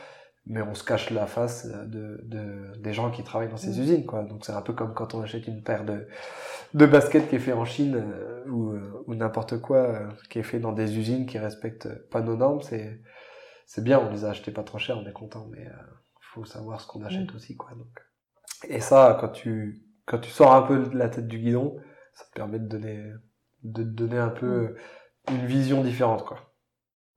[0.47, 4.07] Mais on se cache la face de, de des gens qui travaillent dans ces usines,
[4.07, 4.23] quoi.
[4.23, 6.07] Donc c'est un peu comme quand on achète une paire de
[6.75, 10.39] de baskets qui est fait en Chine euh, ou euh, ou n'importe quoi euh, qui
[10.39, 12.63] est fait dans des usines qui respectent pas nos normes.
[12.63, 13.01] C'est
[13.67, 15.67] c'est bien, on les a achetés pas trop cher, on est content, mais
[16.21, 17.71] faut savoir ce qu'on achète aussi, quoi.
[17.77, 17.89] Donc
[18.69, 21.77] et ça, quand tu, quand tu sors un peu de la tête du guidon,
[22.15, 23.13] ça te permet de donner,
[23.73, 24.77] de te donner un peu
[25.29, 26.39] une vision différente, quoi.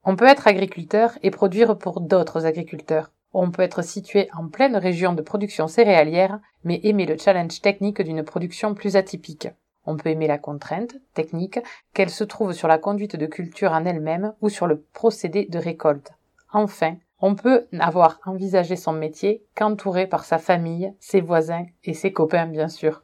[0.04, 3.12] On peut être agriculteur et produire pour d'autres agriculteurs.
[3.34, 8.02] On peut être situé en pleine région de production céréalière, mais aimer le challenge technique
[8.02, 9.50] d'une production plus atypique.
[9.86, 11.60] On peut aimer la contrainte technique,
[11.94, 15.60] qu'elle se trouve sur la conduite de culture en elle-même ou sur le procédé de
[15.60, 16.12] récolte.
[16.54, 22.14] Enfin, on peut n'avoir envisagé son métier qu'entouré par sa famille, ses voisins et ses
[22.14, 23.04] copains, bien sûr.